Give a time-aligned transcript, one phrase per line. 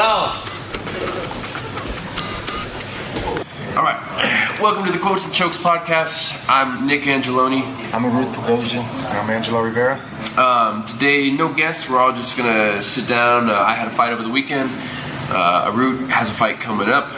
[0.00, 0.06] Go!
[3.76, 4.56] All right.
[4.58, 6.42] Welcome to the Quotes and Chokes podcast.
[6.48, 7.60] I'm Nick Angeloni.
[7.92, 8.82] I'm Arut Pagosian.
[8.82, 10.00] And I'm Angelo Rivera.
[10.38, 11.90] Um, today, no guests.
[11.90, 13.50] We're all just gonna sit down.
[13.50, 14.70] Uh, I had a fight over the weekend.
[15.28, 17.12] Uh, Arut has a fight coming up.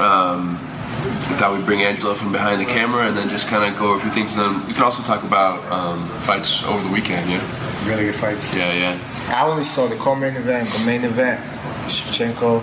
[0.00, 3.78] Um, I thought we'd bring Angelo from behind the camera and then just kind of
[3.78, 4.34] go over a few things.
[4.38, 7.28] And then we can also talk about um, fights over the weekend.
[7.28, 7.86] Yeah.
[7.86, 8.56] Really good fights.
[8.56, 8.72] Yeah.
[8.72, 9.36] Yeah.
[9.36, 11.40] I only saw the co-main event, the main event,
[11.88, 12.62] Shevchenko,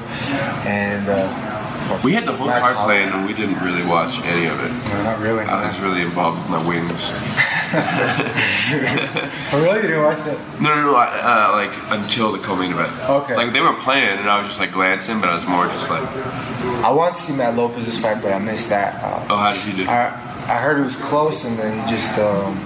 [0.66, 2.96] and uh, We had the whole Max card Holloway.
[3.04, 4.72] playing and we didn't really watch any of it.
[4.94, 5.44] No, not really.
[5.46, 7.12] I was really involved with my wings.
[9.52, 9.78] Oh, really?
[9.82, 10.38] You didn't watch it?
[10.62, 10.96] No, no, no.
[10.96, 12.92] I, uh, like until the co-main event.
[13.10, 13.36] Okay.
[13.36, 15.90] Like they were playing, and I was just like glancing, but I was more just
[15.90, 16.04] like,
[16.84, 19.04] I wanted to see Matt Lopez's fight, but I missed that.
[19.04, 19.90] Uh, oh, how did he do?
[19.90, 20.08] I
[20.50, 22.58] I heard it was close, and then he just um,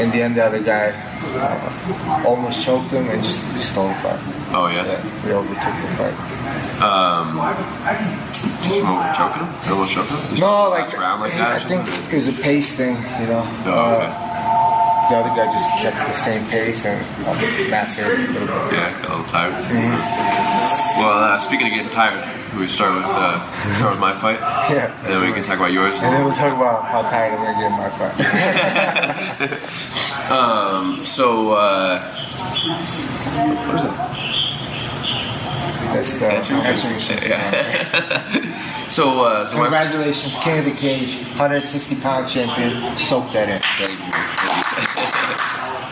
[0.00, 0.92] in the end the other guy
[1.34, 4.20] uh, almost choked him and just he stole the fight.
[4.52, 4.84] Oh yeah.
[4.84, 6.16] Yeah, he overtook the fight.
[8.62, 9.50] Just from over choking him?
[9.72, 10.26] Almost choking him?
[10.30, 11.62] Just No, like round like that.
[11.62, 13.44] I think it was a pace thing, you know.
[13.66, 14.10] Oh, okay.
[14.10, 17.34] Uh, the other guy just kept the same pace, and uh,
[17.70, 18.78] Matt failed a little bit.
[18.78, 19.54] Yeah, got a little tired.
[20.98, 22.18] Well, uh, speaking of getting tired,
[22.58, 23.38] we start with uh,
[23.78, 24.38] start with my fight,
[24.70, 24.90] Yeah.
[25.02, 26.00] and then we can talk about yours.
[26.02, 28.14] And then we'll talk about how tired I'm gonna get in my fight.
[30.30, 31.98] So, uh,
[33.66, 34.16] what is that?
[35.92, 37.22] That's the answering.
[37.30, 38.56] Yeah.
[38.90, 42.98] So, uh, so my Congratulations, King of the Cage, 160 pound champion.
[42.98, 43.60] Soak that in.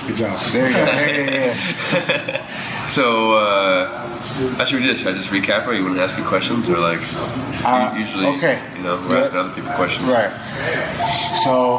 [0.08, 0.36] Good job.
[0.50, 2.40] There you go.
[2.88, 4.98] So uh, should we do this?
[4.98, 6.98] Should I just recap, or you want to ask me questions, or like
[7.64, 8.60] Uh, usually, okay.
[8.76, 9.20] you know, we're Yeah.
[9.20, 10.08] asking other people questions.
[10.08, 10.32] Right.
[11.44, 11.78] So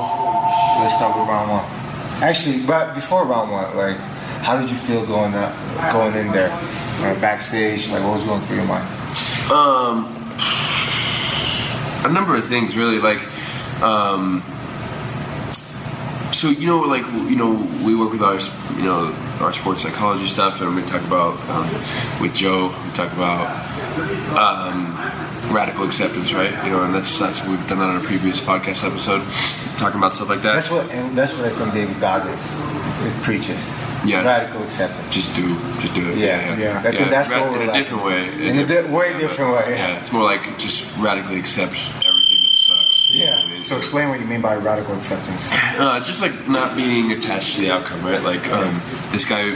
[0.79, 1.78] let's start with round one.
[2.21, 3.97] Actually, but before round one, like,
[4.41, 5.53] how did you feel going up,
[5.93, 6.49] going in there,
[7.21, 7.89] backstage?
[7.89, 8.85] Like, what was going through your mind?
[9.51, 10.05] Um,
[12.05, 12.99] a number of things, really.
[12.99, 13.19] Like,
[13.81, 14.43] um,
[16.31, 18.39] so you know, like you know, we work with our
[18.77, 22.67] you know our sports psychology stuff, and we talk about um, with Joe.
[22.85, 23.47] We talk about
[24.37, 24.85] um,
[25.51, 26.51] radical acceptance, right?
[26.65, 29.23] You know, and that's that's we've done that on a previous podcast episode,
[29.77, 30.53] talking about stuff like that.
[30.53, 32.41] That's what, and that's what I think David Goggins
[33.05, 33.65] it preaches.
[34.05, 34.23] Yeah.
[34.23, 35.13] Radical acceptance.
[35.13, 36.17] just do, just do it.
[36.17, 36.79] Yeah, yeah.
[36.79, 38.47] I think that's the Ra- in a different way.
[38.47, 39.75] In a di- way different way.
[39.75, 43.09] Yeah, it's more like just radically accept everything that sucks.
[43.09, 43.63] You know what I mean?
[43.63, 45.49] So explain what you mean by radical acceptance.
[45.51, 48.21] Uh, just like not being attached to the outcome, right?
[48.23, 48.73] Like um,
[49.11, 49.47] this guy,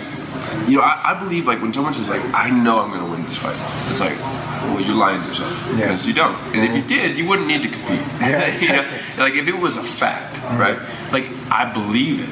[0.67, 3.09] you know, I, I believe like when someone says like, "I know I'm going to
[3.11, 3.55] win this fight,"
[3.91, 4.17] it's like,
[4.65, 5.75] well, you're lying to yourself Yeah.
[5.87, 6.35] because you don't.
[6.55, 8.01] And if you did, you wouldn't need to compete.
[8.21, 8.85] Yeah, you know?
[9.17, 10.77] Like if it was a fact, right?
[11.11, 12.29] Like I believe it,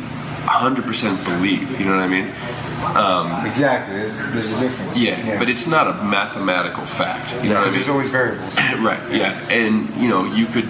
[0.47, 1.80] hundred percent believe.
[1.80, 2.31] You know what I mean?
[2.97, 3.94] Um, Exactly.
[3.96, 4.97] There's, there's a difference.
[4.97, 5.38] yeah, Yeah.
[5.40, 7.31] but it's not a mathematical fact.
[7.44, 7.74] You know what I Because mean?
[7.74, 8.56] there's always variables.
[8.81, 9.00] Right.
[9.12, 9.38] Yeah.
[9.50, 10.68] And you know, you could.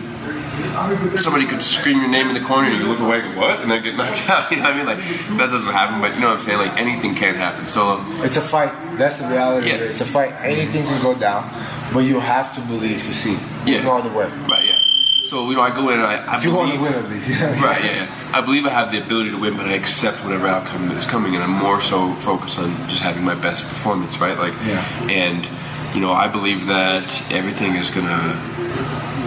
[1.17, 3.69] Somebody could scream your name in the corner, and you look away, and what, and
[3.71, 4.51] then get knocked out.
[4.51, 4.85] You know what I mean?
[4.85, 4.97] Like
[5.37, 6.57] that doesn't happen, but you know what I'm saying?
[6.59, 7.67] Like anything can happen.
[7.67, 8.71] So um, It's a fight.
[8.97, 9.67] That's the reality.
[9.67, 9.75] Yeah.
[9.75, 9.91] of it.
[9.91, 10.33] It's a fight.
[10.41, 11.49] Anything can go down,
[11.93, 13.37] but you have to believe to see.
[13.65, 13.83] Yeah.
[13.83, 14.25] No other way.
[14.47, 14.79] right, yeah.
[15.23, 16.91] So you know, I go in and I, I If you want believe.
[16.93, 17.29] to win, at least.
[17.63, 18.31] Right, yeah, yeah.
[18.37, 21.35] I believe I have the ability to win, but I accept whatever outcome is coming,
[21.35, 24.37] and I'm more so focused on just having my best performance, right?
[24.37, 24.83] Like, Yeah.
[25.09, 25.47] and
[25.95, 28.33] you know, I believe that everything is gonna,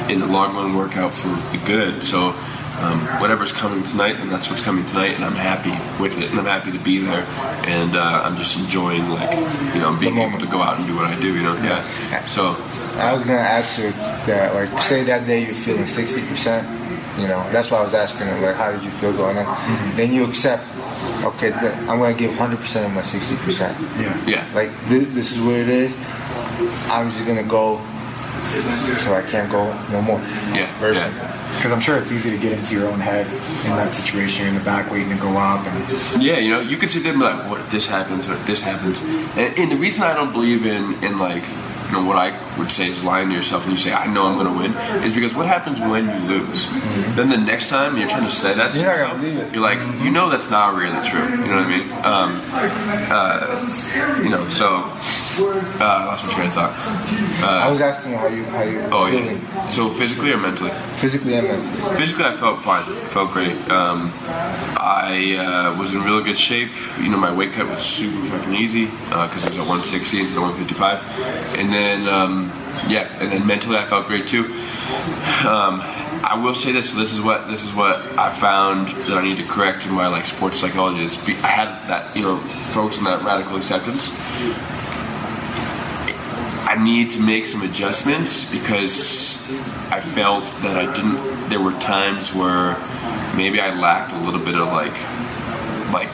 [0.08, 2.02] in the long run, work out for the good.
[2.02, 2.34] So,
[2.80, 5.70] um, whatever's coming tonight, and that's what's coming tonight, and I'm happy
[6.02, 7.24] with it, and I'm happy to be there,
[7.66, 9.30] and uh, I'm just enjoying, like,
[9.74, 12.24] you know, being able to go out and do what I do, you know, yeah.
[12.26, 12.56] So,
[12.98, 13.90] I was gonna ask you
[14.26, 14.54] that.
[14.54, 16.62] Like, say that day you're feeling sixty percent.
[17.18, 18.26] You know, that's why I was asking.
[18.42, 19.44] Like, how did you feel going in?
[19.44, 19.96] Mm-hmm.
[19.96, 20.64] Then you accept.
[21.24, 23.76] Okay, th- I'm gonna give hundred percent of my sixty percent.
[23.98, 24.26] Yeah.
[24.26, 25.96] yeah, Like, th- this is what it is.
[26.90, 27.78] I'm just gonna go
[29.02, 30.18] till I can't go no more.
[30.54, 31.12] yeah, Person.
[31.16, 31.40] yeah.
[31.56, 34.40] Because I'm sure it's easy to get into your own head in that situation.
[34.44, 37.02] You're in the back waiting to go up, and Yeah, you know, you could sit
[37.04, 39.00] there and be like, what if this happens, what if this happens?
[39.36, 41.44] And, and the reason I don't believe in, in like,
[41.86, 44.26] you know, what I would say is lying to yourself and you say, I know
[44.26, 44.72] I'm going to win,
[45.04, 46.66] is because what happens when you lose?
[47.16, 49.52] Then the next time you're trying to say that to You're yourself, gonna believe it.
[49.52, 51.20] you're like, you know that's not really true.
[51.22, 51.92] You know what I mean?
[52.04, 52.40] Um,
[53.10, 56.74] uh, you know, so, uh, I lost my train of thought.
[57.44, 59.68] I was asking you how you how you Oh, feeling yeah.
[59.70, 60.70] So physically or mentally?
[60.94, 61.96] physically and mentally.
[61.96, 62.84] Physically, I felt fine.
[62.84, 63.56] I felt great.
[63.70, 64.12] Um,
[64.78, 65.36] I
[65.74, 66.70] uh, was in really good shape.
[67.00, 70.36] You know, my weight cut was super fucking easy because it was at 160 instead
[70.36, 71.58] of 155.
[71.58, 72.43] And then, um,
[72.88, 74.44] yeah, and then mentally, I felt great too.
[75.46, 75.80] Um,
[76.26, 76.90] I will say this.
[76.92, 80.08] This is what this is what I found that I need to correct in my
[80.08, 81.04] like sports psychology.
[81.04, 82.38] Is be, I had that you know
[82.72, 84.08] focus on that radical acceptance
[86.74, 89.38] I need to make some adjustments because
[89.92, 91.48] I felt that I didn't.
[91.48, 92.76] There were times where
[93.36, 94.90] maybe I lacked a little bit of like,
[95.92, 96.08] like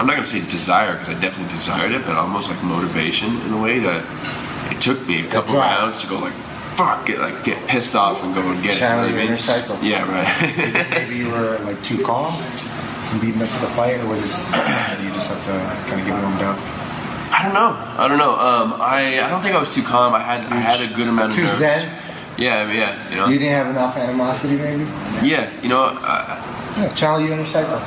[0.00, 3.52] I'm not gonna say desire because I definitely desired it, but almost like motivation in
[3.52, 4.02] a way that
[4.70, 6.32] it took me a couple rounds to go like,
[6.76, 9.10] fuck, get like get pissed off and go and get Channel it.
[9.10, 9.26] You know your what I mean?
[9.28, 9.78] inner cycle.
[9.82, 10.90] Yeah, right.
[10.90, 12.32] Maybe you were like too calm
[13.20, 14.26] leading up to the fight, or was it
[15.02, 16.58] you just have to kind of get warmed up?
[17.32, 17.74] I don't know.
[17.98, 18.32] I don't know.
[18.32, 20.14] Um, I I don't think I was too calm.
[20.14, 21.58] I had I had a good amount of Too nerves.
[21.58, 21.88] zen?
[22.38, 23.10] Yeah, yeah.
[23.10, 23.26] You know.
[23.28, 24.84] You didn't have enough animosity, maybe.
[25.22, 25.82] Yeah, you know.
[25.92, 26.46] Uh,
[26.78, 27.76] Yeah, channel you and your inner cycle.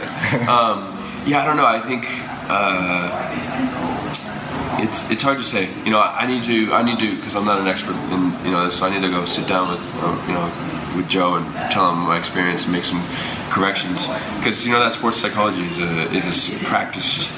[1.26, 1.66] yeah, I don't know.
[1.66, 2.06] I think
[2.48, 3.10] uh,
[4.82, 5.68] it's it's hard to say.
[5.84, 8.52] You know, I need to I need to because I'm not an expert in you
[8.52, 8.68] know.
[8.70, 10.46] So I need to go sit down with um, you know
[10.96, 13.02] with Joe and tell him my experience and make some
[13.50, 14.06] corrections
[14.38, 17.30] because you know that sports psychology is a is a practiced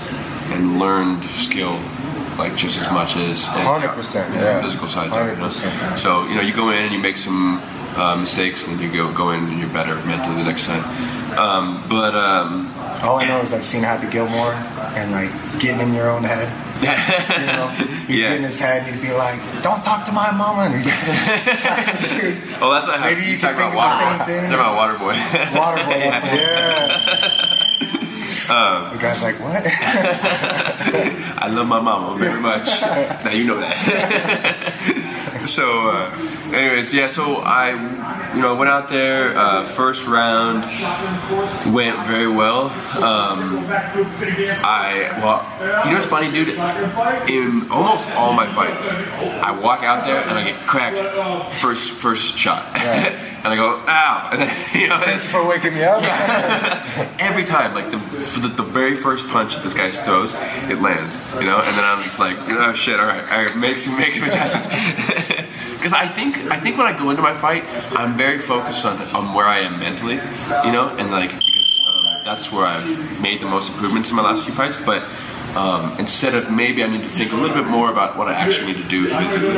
[0.50, 1.80] and learned skill
[2.38, 4.62] like just as much as, as 100%, you know, yeah.
[4.62, 5.14] physical sides.
[5.14, 5.96] You know?
[5.96, 7.60] So you know you go in and you make some
[7.96, 10.82] uh, mistakes and then you go go in and you're better mentally the next time.
[11.38, 12.71] Um, but um,
[13.02, 14.54] All I know is I've seen Happy Gilmore
[14.94, 16.48] and like getting in your own head.
[16.82, 17.68] You know,
[18.08, 18.28] he'd Yeah.
[18.30, 20.74] get in his head and he'd be like, "Don't talk to my mama." And
[22.60, 23.94] Oh, that's not how Maybe you you talk about water.
[23.94, 24.26] the same Waterboy.
[24.26, 24.50] thing.
[24.50, 25.14] Talk about Waterboy.
[25.62, 25.98] Waterboy.
[26.10, 26.26] That's
[28.48, 28.90] yeah.
[28.92, 29.62] the guy's like, "What?"
[31.42, 32.66] I love my mama very much.
[33.24, 33.76] now you know that.
[35.46, 36.10] so, uh,
[36.52, 37.06] anyways, yeah.
[37.06, 37.72] So I,
[38.34, 39.36] you know, I went out there.
[39.36, 40.64] Uh, first round
[41.74, 42.66] went very well.
[43.02, 43.66] Um,
[44.64, 46.48] I well, you know what's funny, dude?
[47.28, 50.98] In almost all my fights, I walk out there and I get cracked
[51.56, 55.00] first first shot, and I go ow, and then you know.
[55.00, 56.02] Thank you for waking me up.
[57.18, 60.34] Every time, like the, the the very first punch that this guy throws,
[60.70, 63.56] it lands, you know, and then I'm just like, oh shit, all right, all right,
[63.56, 64.68] make some make some adjustments.
[65.82, 67.64] Because I think I think when I go into my fight,
[67.98, 70.14] I'm very focused on on where I am mentally,
[70.64, 74.22] you know, and like because um, that's where I've made the most improvements in my
[74.22, 75.02] last few fights, but.
[75.52, 78.32] Um, instead of maybe I need to think a little bit more about what I
[78.32, 79.52] actually need to do physically, you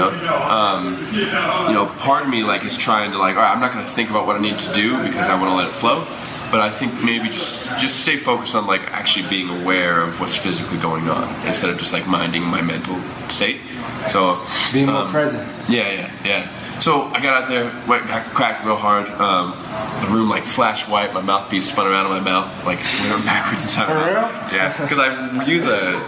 [0.00, 0.08] know.
[0.48, 3.70] Um, you know, part of me like is trying to like, all right, I'm not
[3.70, 5.74] going to think about what I need to do because I want to let it
[5.74, 6.06] flow.
[6.50, 10.34] But I think maybe just just stay focused on like actually being aware of what's
[10.34, 12.98] physically going on instead of just like minding my mental
[13.28, 13.60] state.
[14.08, 14.40] So
[14.72, 15.46] Be more um, present.
[15.68, 16.48] yeah, yeah, yeah.
[16.80, 19.08] So I got out there, went, back, cracked real hard.
[19.20, 19.50] Um,
[20.06, 21.12] the room like flashed white.
[21.12, 22.78] My mouthpiece spun around in my mouth, like
[23.10, 23.86] went backwards inside.
[23.86, 24.14] For real?
[24.22, 24.52] mouth.
[24.52, 25.98] Yeah, because I use a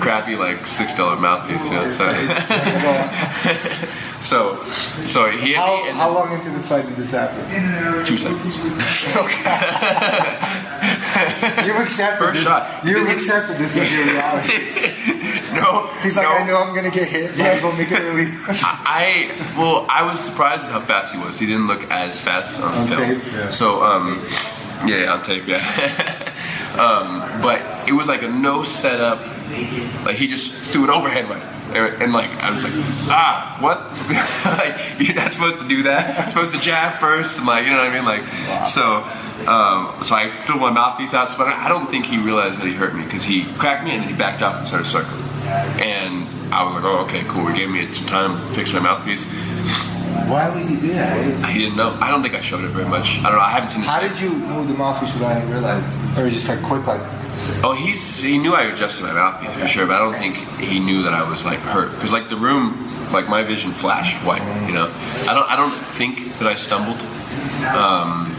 [0.00, 1.64] crappy like six dollar mouthpiece.
[1.66, 2.10] You know, so
[4.22, 4.64] so
[5.10, 7.44] so he hit How, me and how long into the fight did this happen?
[8.06, 8.56] two seconds.
[8.64, 8.76] You've
[11.84, 12.44] accepted First this.
[12.44, 12.84] shot.
[12.84, 14.92] You've accepted this is your reality.
[15.54, 16.32] No, He's like, no.
[16.34, 20.02] "I know I'm gonna get hit, but I'm gonna make it really." I well, I
[20.02, 21.38] was surprised at how fast he was.
[21.38, 23.20] He didn't look as fast on, On film.
[23.20, 23.50] tape, yeah.
[23.50, 24.26] So um,
[24.84, 25.58] yeah, yeah, on tape, yeah.
[26.76, 29.20] um, but it was like a no setup.
[30.04, 31.40] Like he just threw an overhead right.
[31.74, 32.72] And, like I was like,
[33.10, 33.78] ah, what?
[34.58, 36.18] like you're not supposed to do that.
[36.18, 38.04] You're supposed to jab first, and like you know what I mean.
[38.04, 39.02] Like so,
[39.50, 42.74] um, so I threw my mouthpiece out, but I don't think he realized that he
[42.74, 45.22] hurt me because he cracked me and then he backed off and started circling.
[45.44, 47.46] And I was like, oh, okay, cool.
[47.48, 49.24] He gave me some time to fix my mouthpiece.
[50.28, 51.50] Why would you do that?
[51.50, 51.98] He didn't know.
[52.00, 53.18] I don't think I showed it very much.
[53.18, 53.40] I don't know.
[53.40, 54.12] I haven't seen How tape.
[54.12, 55.84] did you move the mouthpiece without him realizing?
[56.16, 57.02] Or just like quick, like
[57.62, 60.78] Oh, he's he knew I adjusted my mouthpiece for sure, but I don't think he
[60.78, 64.42] knew that I was like hurt because like the room, like my vision flashed white.
[64.66, 64.92] You know,
[65.28, 66.98] I don't I don't think that I stumbled,
[67.74, 68.30] um,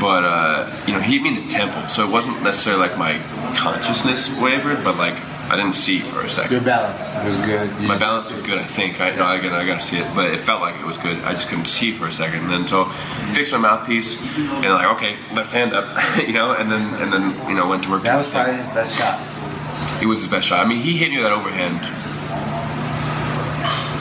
[0.00, 2.98] but uh, you know he hit me in the temple, so it wasn't necessarily like
[2.98, 3.18] my
[3.56, 5.16] consciousness wavered, but like
[5.50, 6.52] I didn't see for a second.
[6.52, 7.82] your balance It was good.
[7.82, 9.00] You My balance was good, I think.
[9.00, 11.18] I know again, I gotta see it, but it felt like it was good.
[11.24, 12.44] I just couldn't see for a second.
[12.44, 12.86] And then so
[13.34, 15.84] fixed my mouthpiece and like, okay, left hand up,
[16.26, 18.02] you know, and then and then you know went to work.
[18.04, 20.02] That was probably his best shot.
[20.02, 20.64] It was his best shot.
[20.64, 21.80] I mean, he hit me with that overhand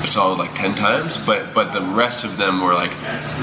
[0.03, 2.91] a solid like ten times, but but the rest of them were like,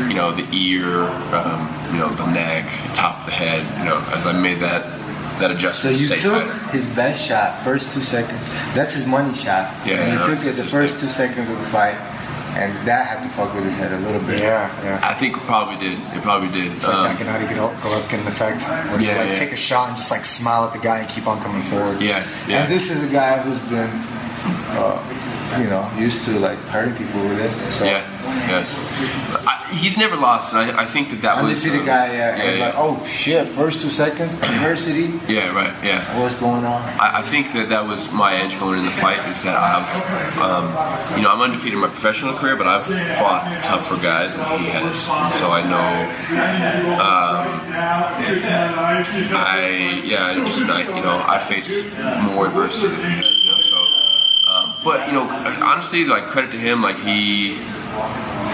[0.08, 1.02] you know, the ear,
[1.34, 2.64] um, you know, the neck,
[2.94, 3.62] top of the head.
[3.78, 4.97] You know, as I made that
[5.40, 6.68] that So you stay took tighter.
[6.76, 8.40] his best shot, first two seconds.
[8.74, 9.72] That's his money shot.
[9.86, 10.70] Yeah, and yeah, you took it's it the consistent.
[10.70, 11.94] first two seconds of the fight,
[12.58, 14.40] and that had to fuck with his head a little bit.
[14.40, 15.00] Yeah, yeah.
[15.02, 15.98] I think it probably did.
[16.16, 16.72] It probably did.
[16.72, 18.62] It's like Um, that Gennady Golovkin effect.
[18.62, 19.34] Where you Yeah, like yeah.
[19.38, 22.00] take a shot and just like smile at the guy and keep on coming forward.
[22.00, 22.64] yeah, yeah.
[22.64, 23.90] And this is a guy who's been,
[24.76, 27.72] uh, you know, used to like hurting people with it.
[27.72, 28.04] So Yeah,
[28.48, 28.66] yeah.
[29.46, 32.34] I, he's never lost, and I, I think that that was Undefeated um, guy, yeah.
[32.34, 35.18] and it's yeah, like, oh shit, first two seconds, adversity.
[35.32, 36.20] yeah, right, yeah.
[36.20, 36.82] What's going on?
[37.00, 39.88] I, I think that that was my edge going in the fight is that I've,
[40.38, 40.66] um,
[41.16, 42.84] you know, I'm undefeated in my professional career, but I've
[43.18, 45.88] fought tougher guys than he has, and so I know.
[46.98, 47.48] Um,
[49.32, 51.92] I yeah, just I, you know, I faced
[52.34, 53.60] more adversity than he has, you know.
[53.60, 53.76] So,
[54.50, 55.28] um, but you know,
[55.62, 57.58] honestly, like credit to him, like he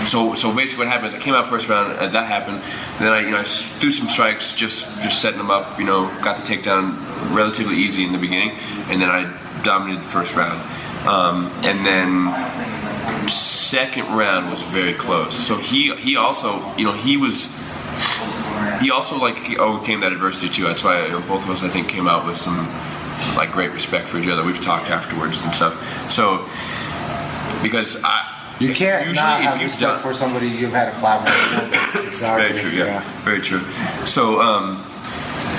[0.04, 2.62] so so basically what happened is I came out first round that happened.
[2.98, 5.84] And then I you know I threw some strikes just just setting them up you
[5.84, 6.96] know got the takedown
[7.34, 8.56] relatively easy in the beginning
[8.88, 9.22] and then I
[9.62, 10.60] dominated the first round.
[11.06, 15.34] Um, and then second round was very close.
[15.34, 17.52] So he he also you know he was
[18.80, 20.64] he also like overcame that adversity too.
[20.64, 22.66] That's why both of us I think came out with some
[23.36, 25.74] like great respect for each other we've talked afterwards and stuff
[26.10, 26.46] so
[27.62, 30.88] because I You can't usually not if have you've respect done for somebody you've had
[30.88, 32.06] a five round.
[32.08, 32.48] Exactly.
[32.48, 32.70] very true.
[32.70, 33.60] Yeah, very true.
[34.06, 34.84] So, um,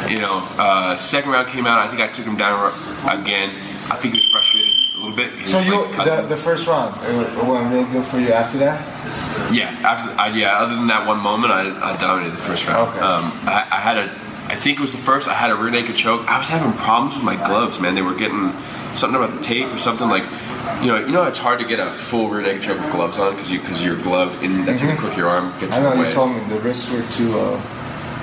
[0.08, 1.80] you know, uh, second round came out.
[1.80, 2.72] I think I took him down
[3.10, 3.50] again.
[3.92, 5.34] I think he was frustrated a little bit.
[5.34, 8.32] He So you, like, the, the first round, it, it went real good for you
[8.32, 8.80] after that.
[9.52, 10.58] yeah, after I, yeah.
[10.60, 12.90] Other than that one moment, I, I dominated the first round.
[12.90, 13.00] Okay.
[13.00, 14.08] Um, I, I had a,
[14.48, 15.28] I think it was the first.
[15.28, 16.26] I had a rear naked choke.
[16.28, 17.96] I was having problems with my gloves, man.
[17.96, 18.52] They were getting
[18.96, 20.24] something about the tape or something like.
[20.82, 23.18] You know, you know, it's hard to get a full rear naked choke with gloves
[23.18, 25.78] on because you because your glove in that's in the crook of your arm gets
[25.78, 25.80] Mm-hmm.
[25.80, 26.10] I know in the way.
[26.10, 27.40] you told me the wrists were too.
[27.40, 27.62] Uh,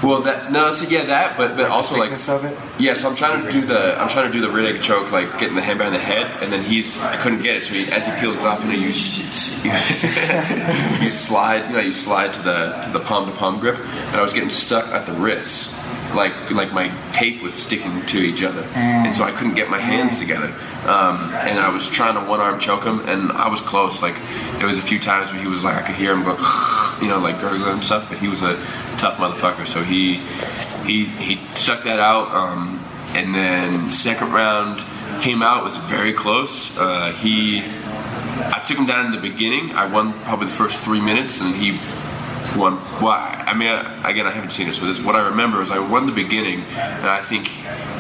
[0.02, 2.58] Well, that no, so yeah, that, but but also like of it?
[2.78, 2.94] yeah.
[2.94, 5.38] So I'm trying to do the I'm trying to do the rear naked choke, like
[5.38, 7.64] getting the hand behind the head, and then he's I couldn't get it.
[7.64, 8.90] So he, as he peels it off, and you you,
[11.04, 14.16] you slide, you know, you slide to the to the palm to palm grip, and
[14.16, 15.72] I was getting stuck at the wrists,
[16.14, 19.80] like like my tape was sticking to each other, and so I couldn't get my
[19.80, 20.48] hands together.
[20.86, 24.02] Um, and I was trying to one arm choke him, and I was close.
[24.02, 24.16] Like
[24.58, 26.32] there was a few times where he was like I could hear him go,
[27.02, 28.08] you know, like gurgling and stuff.
[28.08, 28.54] But he was a
[28.98, 30.16] tough motherfucker, so he
[30.84, 32.28] he he stuck that out.
[32.32, 34.82] Um, and then second round
[35.20, 36.76] came out was very close.
[36.76, 39.72] Uh, he I took him down in the beginning.
[39.72, 41.78] I won probably the first three minutes, and he
[42.56, 42.76] won.
[43.00, 45.62] Well, I I mean, I, again, I haven't seen this, but this, what I remember
[45.62, 47.48] is I won the beginning, and I think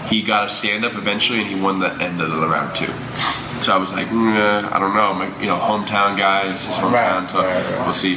[0.08, 2.92] he got a stand up eventually, and he won the end of the round two.
[3.62, 6.76] So I was like, mm, I don't know, my, you know, hometown guy, it's his
[6.76, 7.42] hometown, so
[7.84, 8.16] we'll see.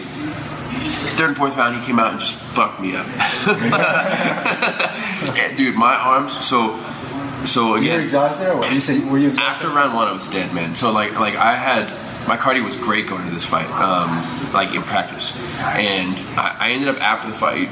[1.17, 3.05] Third and fourth round, he came out and just fucked me up.
[5.37, 6.45] And, Dude, my arms.
[6.45, 6.77] So,
[7.45, 8.71] so you again, were exhausted, or what?
[8.71, 9.29] You said were you?
[9.29, 9.65] Exhausted?
[9.65, 10.75] after round one, I was dead, man.
[10.75, 11.87] So like, like I had
[12.27, 14.09] my cardio was great going into this fight, um,
[14.53, 17.69] like in practice, and I, I ended up after the fight.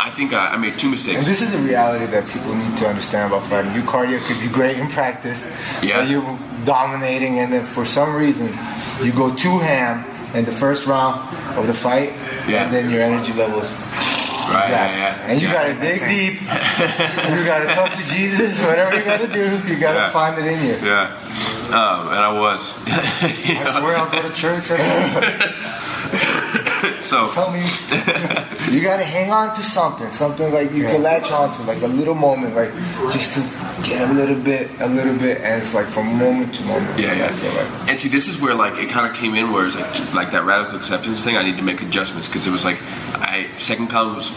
[0.00, 1.26] I think I, I made two And mistakes.
[1.26, 3.74] this is a reality that people need to understand about fighting.
[3.74, 5.44] Your cardio could be great in practice,
[5.82, 6.02] Yeah.
[6.04, 8.48] you're dominating, and then for some reason
[9.02, 11.20] you go too ham in the first round
[11.58, 12.10] of the fight,
[12.48, 12.64] Yeah.
[12.64, 13.68] and then your energy levels.
[14.42, 15.26] Right, yeah, yeah.
[15.28, 15.54] And you yeah.
[15.54, 16.40] gotta dig deep.
[17.38, 18.60] you gotta talk to Jesus.
[18.60, 20.76] Whatever you gotta do, you gotta find it in you.
[20.86, 21.16] Yeah,
[21.72, 22.74] um, and I was.
[23.42, 24.70] You I swear I'll go to church.
[27.02, 27.60] So Tell me,
[28.70, 31.86] you gotta hang on to something, something like you can latch on to, like a
[31.86, 32.72] little moment, like
[33.12, 33.40] just to
[33.84, 36.98] get a little bit, a little bit, and it's like from moment to moment.
[36.98, 37.62] Yeah, I feel yeah.
[37.62, 37.90] like.
[37.90, 40.32] And see, this is where like it kind of came in, where it's like like
[40.32, 41.36] that radical acceptance thing.
[41.36, 42.80] I need to make adjustments because it was like
[43.14, 44.32] I second round was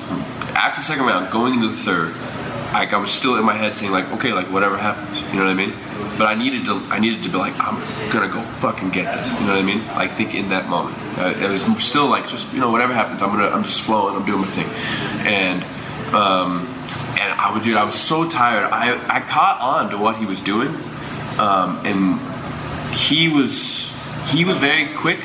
[0.53, 2.13] after second round, going into the third.
[2.75, 5.45] Like I was still in my head saying like, okay, like whatever happens, you know
[5.45, 5.73] what I mean?
[6.17, 7.75] But I needed to, I needed to be like, I'm
[8.11, 9.87] gonna go fucking get this, you know what I mean?
[9.87, 10.97] Like think in that moment.
[11.17, 14.17] Uh, it was still like just you know whatever happens, I'm gonna, I'm just flowing,
[14.17, 14.67] I'm doing my thing,
[15.25, 15.63] and
[16.13, 16.67] um,
[17.17, 18.69] and I would, dude, I was so tired.
[18.69, 20.75] I I caught on to what he was doing,
[21.39, 22.19] um, and
[22.93, 23.89] he was
[24.31, 25.19] he was very quick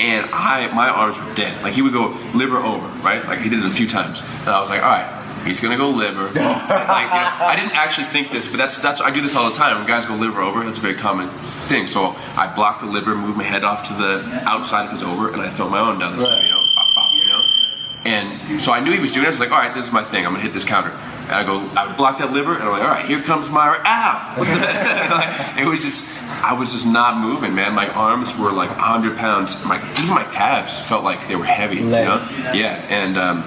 [0.00, 1.62] and I my arms were dead.
[1.62, 3.24] Like he would go liver over, right?
[3.26, 4.20] Like he did it a few times.
[4.40, 6.24] And I was like, all right, he's gonna go liver.
[6.24, 9.48] like, you know, I didn't actually think this, but that's that's I do this all
[9.48, 9.78] the time.
[9.78, 11.28] When guys go liver over, that's a very common
[11.68, 11.86] thing.
[11.86, 15.32] So I block the liver, move my head off to the outside of his over,
[15.32, 16.42] and I throw my own down the side.
[16.44, 16.66] you know,
[17.14, 17.42] you know.
[18.04, 19.28] And so I knew he was doing it.
[19.28, 20.24] I was like, all right, this is my thing.
[20.26, 20.90] I'm gonna hit this counter.
[20.90, 23.50] And I go, I would block that liver, and I'm like, all right, here comes
[23.50, 24.36] my ow.
[25.10, 26.04] Like, it was just,
[26.42, 27.74] I was just not moving, man.
[27.74, 29.62] My arms were like 100 pounds.
[29.64, 31.76] My even my calves felt like they were heavy.
[31.76, 32.26] You know?
[32.54, 33.42] Yeah, and um,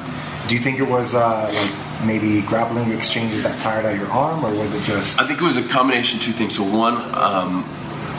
[0.48, 4.44] Do you think it was uh, like maybe grappling exchanges that tired out your arm,
[4.46, 5.20] or was it just?
[5.22, 6.56] I think it was a combination of two things.
[6.56, 7.64] So one, um,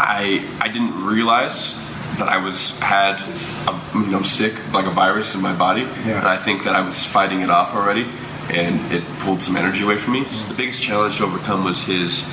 [0.00, 1.75] I I didn't realize
[2.19, 3.21] that I was had
[3.69, 6.19] a, you know sick like a virus in my body, Yeah.
[6.19, 8.07] and I think that I was fighting it off already,
[8.50, 10.25] and it pulled some energy away from me.
[10.49, 12.25] The biggest challenge to overcome was his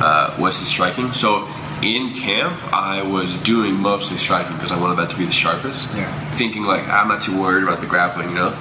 [0.00, 1.12] uh, was his striking.
[1.12, 1.46] So
[1.82, 5.94] in camp, I was doing mostly striking because I wanted that to be the sharpest.
[5.94, 6.10] Yeah.
[6.32, 8.56] Thinking like I'm not too worried about the grappling, you know.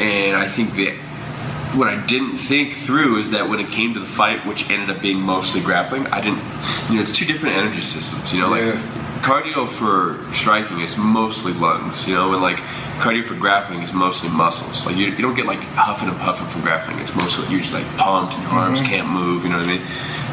[0.00, 0.94] And I think that
[1.76, 4.94] what I didn't think through is that when it came to the fight, which ended
[4.94, 6.42] up being mostly grappling, I didn't.
[6.88, 8.32] You know, it's two different energy systems.
[8.32, 8.80] You know, like Yeah.
[9.22, 12.06] cardio for striking is mostly lungs.
[12.08, 12.58] You know, and like
[12.98, 14.86] cardio for grappling is mostly muscles.
[14.86, 16.98] Like you, you don't get like huffing and puffing from grappling.
[17.00, 19.42] It's mostly you're just like pumped and your arms can't move.
[19.44, 19.82] You know what I mean?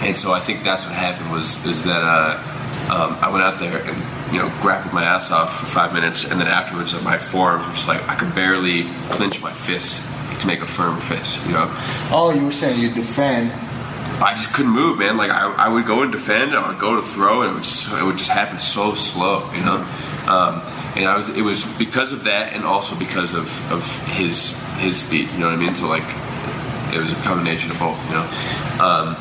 [0.02, 2.40] And so I think that's what happened was is that uh,
[2.92, 6.30] um, I went out there and you know grappled my ass off for five minutes,
[6.30, 10.04] and then afterwards my forearms were just like I could barely clinch my fist
[10.42, 11.40] to make a firm fist.
[11.46, 11.68] You know.
[12.12, 13.52] Oh, you were saying you defend.
[14.22, 15.16] I just couldn't move, man.
[15.16, 17.64] Like I, I would go and defend, or I'd go to throw, and it would
[17.64, 19.78] just it would just happen so slow, you know.
[20.28, 20.62] Um,
[20.98, 25.00] and I was it was because of that, and also because of, of his his
[25.00, 25.30] speed.
[25.32, 25.76] You know what I mean?
[25.76, 26.04] So like
[26.94, 28.28] it was a combination of both, you know.
[28.84, 29.16] Um,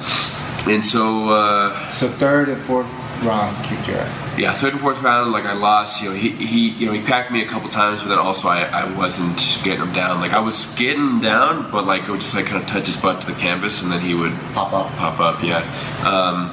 [0.67, 4.39] and so uh, So third and fourth round kicked your ass.
[4.39, 6.03] yeah, third and fourth round, like I lost.
[6.03, 8.49] You know, he, he you know he packed me a couple times, but then also
[8.49, 10.21] I, I wasn't getting him down.
[10.21, 12.87] Like I was getting him down, but like it would just like kind of touch
[12.87, 14.91] his butt to the canvas, and then he would Pop up.
[14.97, 15.43] pop up.
[15.43, 15.59] Yeah.
[16.05, 16.51] Um,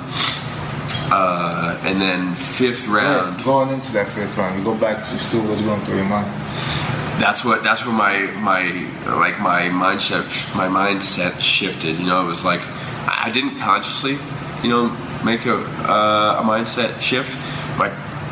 [1.10, 3.44] uh, and then fifth round.
[3.44, 5.42] Going into that fifth round, you go back to Stu.
[5.48, 6.26] What's going through your mind?
[7.22, 7.64] That's what.
[7.64, 8.64] That's where my my
[9.16, 11.98] like my mindset my mindset shifted.
[11.98, 12.62] You know, it was like
[13.08, 14.18] I didn't consciously,
[14.62, 14.88] you know,
[15.24, 17.36] make a uh, a mindset shift.
[17.78, 17.90] My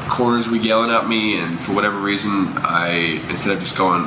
[0.10, 4.04] corners were yelling at me, and for whatever reason, I instead of just going,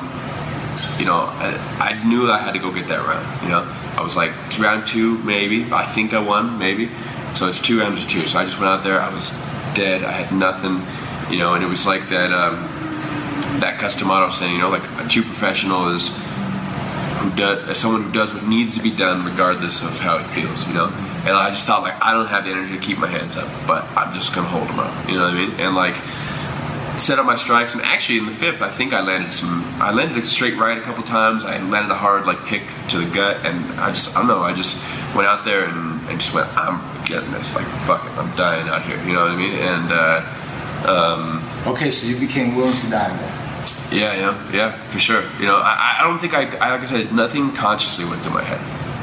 [0.99, 3.43] you know, I, I knew I had to go get that round.
[3.43, 5.71] You know, I was like, it's round two, maybe.
[5.73, 6.91] I think I won, maybe.
[7.35, 8.21] So it's two rounds of two.
[8.21, 9.01] So I just went out there.
[9.01, 9.31] I was
[9.75, 10.05] dead.
[10.05, 10.83] I had nothing.
[11.33, 12.33] You know, and it was like that.
[12.33, 12.69] Um,
[13.61, 16.11] that Cus D'Amato saying, you know, like a true professional is
[17.19, 20.67] who does someone who does what needs to be done regardless of how it feels,
[20.67, 20.87] you know.
[21.29, 23.49] And I just thought like I don't have the energy to keep my hands up,
[23.67, 25.53] but I'm just gonna hold them up, you know what I mean?
[25.61, 25.95] And like
[26.99, 29.63] set up my strikes, and actually in the fifth, I think I landed some.
[29.79, 31.45] I landed a straight right a couple times.
[31.45, 34.41] I landed a hard like kick to the gut, and I just I don't know.
[34.41, 34.83] I just
[35.15, 36.49] went out there and, and just went.
[36.57, 37.55] I'm getting this.
[37.55, 38.97] Like fuck it, I'm dying out here.
[39.05, 39.55] You know what I mean?
[39.55, 43.35] And uh, um, Okay, so you became willing to die there.
[43.93, 45.23] yeah, yeah, yeah, for sure.
[45.39, 48.35] You know, I, I don't think I, I, like I said, nothing consciously went through
[48.35, 48.61] my head.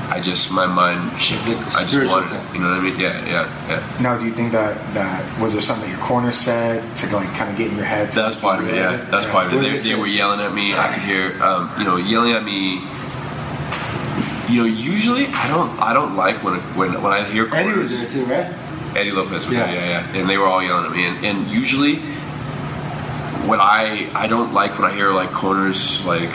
[0.10, 1.58] I just, my mind shifted.
[1.58, 2.54] I just spiritual wanted it.
[2.54, 3.00] You know what I mean?
[3.00, 4.02] Yeah, yeah, yeah.
[4.02, 7.28] Now, do you think that that was there something that your corner said to like
[7.36, 8.12] kind of get in your head?
[8.12, 8.76] That's part of it.
[8.76, 9.62] Yeah, that's part of it.
[9.62, 10.74] They, they were yelling at me.
[10.76, 12.82] I could hear, um, you know, yelling at me.
[14.48, 18.00] You know, usually I don't, I don't like when, when, when I hear Eddie was
[18.00, 18.14] corners.
[18.14, 18.96] there too, right?
[18.96, 19.66] Eddie Lopez was Yeah.
[19.66, 21.08] there, yeah, yeah, and they were all yelling at me.
[21.08, 21.96] And, and usually,
[23.48, 26.30] what I I don't like when I hear like corners like.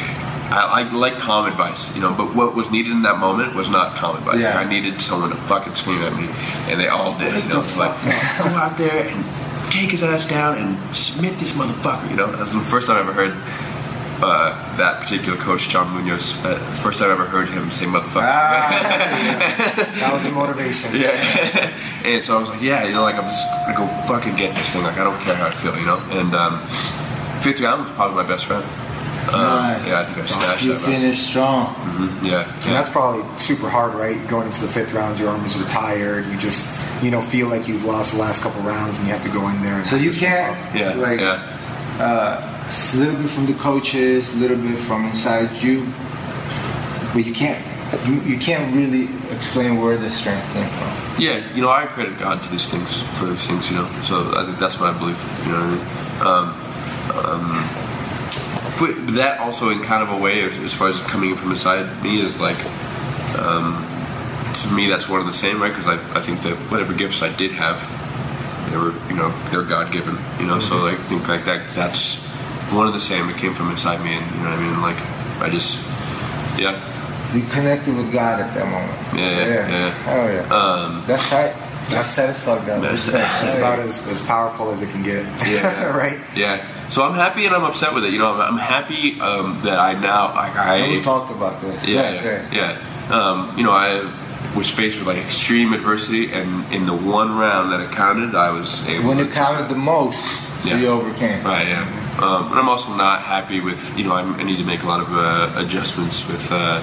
[0.50, 3.70] I, I like calm advice, you know, but what was needed in that moment was
[3.70, 4.42] not calm advice.
[4.42, 4.58] Yeah.
[4.58, 6.28] I needed someone to fucking scream at me,
[6.70, 7.32] and they all did.
[7.44, 9.24] You know, like go out there and
[9.70, 12.10] take his ass down and submit this motherfucker.
[12.10, 13.36] You know, that's the first time I ever heard
[14.22, 16.44] uh, that particular coach, John Munoz.
[16.44, 18.26] Uh, first time I ever heard him say motherfucker.
[20.00, 20.90] That was the motivation.
[20.94, 21.14] Yeah.
[22.04, 24.54] and so I was like, yeah, you know, like I'm just gonna go fucking get
[24.56, 24.82] this thing.
[24.82, 25.98] Like I don't care how I feel, you know.
[26.10, 26.60] And um,
[27.40, 28.64] fifth was probably my best friend.
[29.28, 29.86] Um, Nice.
[29.86, 30.80] Yeah, I think I smashed You that.
[30.80, 30.94] round.
[30.94, 31.74] finished strong.
[31.74, 32.44] Mhm, Yeah.
[32.66, 34.16] And that's probably super hard, right?
[34.28, 36.26] Going into the fifth round, your arms are tired.
[36.28, 36.68] You just,
[37.02, 39.46] you know, feel like you've lost the last couple rounds, and you have to go
[39.48, 39.74] in there.
[39.78, 40.94] And So you can't, Yeah.
[40.96, 41.38] like, yeah.
[42.00, 45.86] uh, a little bit from the coaches, a little bit from inside you,
[47.12, 47.58] but you can't,
[48.06, 50.90] you, you can't really explain where the strength came from.
[51.18, 53.88] Yeah, you know, I credit God to these things for these things, you know.
[54.02, 55.18] So I think that's what I believe.
[55.44, 55.84] You know what I mean?
[56.26, 57.64] Um, um,
[58.80, 62.02] but that also, in kind of a way, as as far as coming from inside
[62.02, 62.56] me, is like,
[63.38, 63.84] um,
[64.54, 65.68] to me, that's one of the same, right?
[65.68, 67.78] Because I, I think that whatever gifts I did have,
[68.70, 70.58] they were, you know, they're God given, you know.
[70.60, 72.24] So like, I think like that, that's
[72.72, 73.28] one of the same.
[73.28, 74.80] It came from inside me, and you know what I mean.
[74.80, 75.00] Like,
[75.42, 75.78] I just,
[76.58, 76.72] yeah,
[77.34, 78.98] You connected with God at that moment.
[79.14, 79.90] Yeah, yeah, yeah.
[80.08, 80.54] Hell yeah.
[80.56, 81.54] um, That's tight.
[81.90, 82.82] That's tight as fuck, God.
[82.82, 85.26] That's- about as, as powerful as it can get.
[85.46, 85.96] Yeah.
[85.96, 86.18] right?
[86.34, 86.64] Yeah.
[86.90, 88.12] So I'm happy and I'm upset with it.
[88.12, 90.88] You know, I'm, I'm happy um, that I now like I.
[90.88, 91.86] We talked about this.
[91.86, 93.16] yeah, yeah, yeah.
[93.16, 94.02] Um, you know, I
[94.56, 98.50] was faced with like extreme adversity, and in the one round that it counted, I
[98.50, 99.08] was able.
[99.08, 100.20] When it counted the most,
[100.64, 100.80] Yeah.
[100.80, 101.44] we overcame.
[101.44, 101.68] Right.
[101.68, 101.82] Yeah.
[102.20, 103.96] Um, and I'm also not happy with.
[103.96, 106.48] You know, I, I need to make a lot of uh, adjustments with.
[106.50, 106.82] Uh,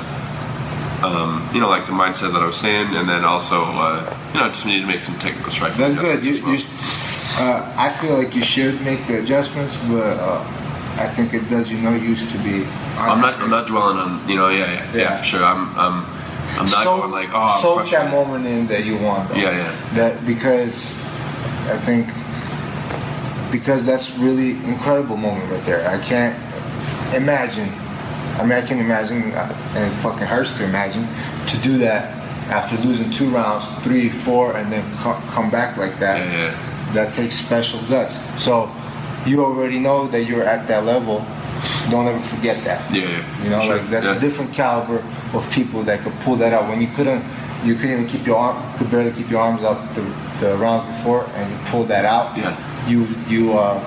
[1.03, 4.39] um, you know, like the mindset that I was saying, and then also, uh, you
[4.39, 5.77] know, I just need to make some technical striking.
[5.77, 6.25] That's good.
[6.25, 7.16] You, as you, well.
[7.39, 10.39] Uh, I feel like you should make the adjustments, but uh,
[10.97, 12.65] I think it does you no use to be.
[12.97, 13.35] I'm not.
[13.35, 14.27] I'm not dwelling on.
[14.27, 14.49] You know.
[14.49, 14.71] Yeah.
[14.71, 14.91] Yeah.
[14.93, 14.97] Yeah.
[14.97, 15.17] Yeah.
[15.17, 15.43] for sure.
[15.43, 15.77] I'm.
[15.77, 16.05] I'm.
[16.57, 17.29] I'm not soak, going like.
[17.33, 17.37] Oh.
[17.37, 19.29] I'm soak that moment in that you want.
[19.29, 19.35] Though.
[19.35, 19.89] Yeah, yeah.
[19.93, 20.93] That because
[21.69, 22.07] I think
[23.51, 25.87] because that's really incredible moment right there.
[25.87, 26.35] I can't
[27.13, 27.69] imagine.
[28.39, 31.07] I mean, I can imagine, uh, and it fucking hurts to imagine
[31.47, 32.13] to do that
[32.49, 36.19] after losing two rounds, three, four, and then co- come back like that.
[36.19, 36.76] Yeah, yeah.
[36.93, 38.15] That takes special guts.
[38.41, 38.71] So
[39.25, 41.25] you already know that you're at that level.
[41.89, 42.93] Don't ever forget that.
[42.93, 43.43] Yeah, yeah.
[43.43, 44.15] You know, Sure, like that's yeah.
[44.17, 46.69] a different caliber of people that could pull that out.
[46.69, 47.23] When you couldn't,
[47.63, 50.01] you couldn't even keep your arm, could barely keep your arms up the,
[50.39, 52.37] the rounds before, and you pulled that out.
[52.37, 52.55] Yeah.
[52.87, 53.79] You you uh,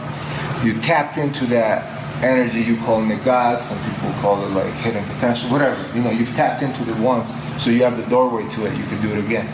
[0.65, 1.85] you tapped into that
[2.23, 2.61] energy.
[2.61, 3.63] You calling it God.
[3.63, 5.49] Some people call it like hidden potential.
[5.51, 5.79] Whatever.
[5.97, 7.31] You know, you've tapped into it once,
[7.63, 8.77] so you have the doorway to it.
[8.77, 9.47] You could do it again.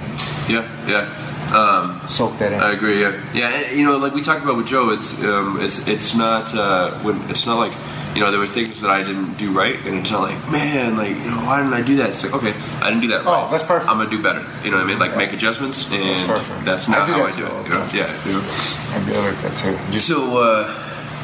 [0.48, 1.06] Yeah, yeah.
[1.52, 2.60] Um, Soak that in.
[2.60, 3.00] I agree.
[3.00, 3.70] Yeah, yeah.
[3.70, 7.20] You know, like we talked about with Joe, it's um, it's it's not uh, when
[7.30, 7.72] it's not like
[8.14, 10.96] you know there were things that I didn't do right, and it's not like man,
[10.96, 12.10] like you know why didn't I do that?
[12.10, 13.88] It's like okay, I didn't do that Oh, that's perfect.
[13.88, 14.44] I'm gonna do better.
[14.64, 14.98] You know what I mean?
[14.98, 16.64] Like make adjustments, and perfect.
[16.64, 17.62] that's not do how that I do it.
[17.64, 17.88] You know?
[17.94, 18.26] Yeah.
[18.26, 18.42] You know?
[18.90, 19.92] I'd be like that too.
[19.92, 20.66] Just So uh,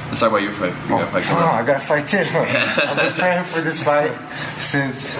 [0.09, 0.75] let's talk about your fight.
[0.85, 1.37] You got a fight Oh.
[1.37, 2.19] I got a fight too.
[2.31, 4.13] I've been praying for this fight
[4.61, 5.15] since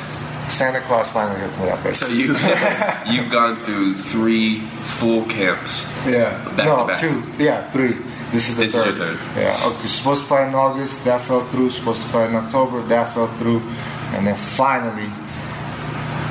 [0.49, 1.95] Santa Claus finally hooked me up.
[1.95, 2.37] So you
[3.11, 4.61] you've gone through three
[4.99, 5.85] full camps.
[6.07, 6.43] Yeah.
[6.57, 7.01] Back no, to back.
[7.01, 7.23] two.
[7.43, 7.95] Yeah, three.
[8.33, 8.97] This is the This is third.
[8.97, 9.19] your third.
[9.37, 9.61] Yeah.
[9.67, 9.87] Okay.
[9.89, 11.05] Supposed to fight in August.
[11.05, 11.71] That fell through.
[11.71, 12.83] Supposed to fight in October.
[12.83, 13.61] That fell through.
[14.15, 15.07] And then finally,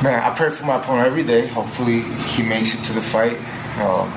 [0.04, 1.48] man, I pray for my opponent every day.
[1.48, 3.38] Hopefully, he makes it to the fight.
[3.82, 4.10] Um,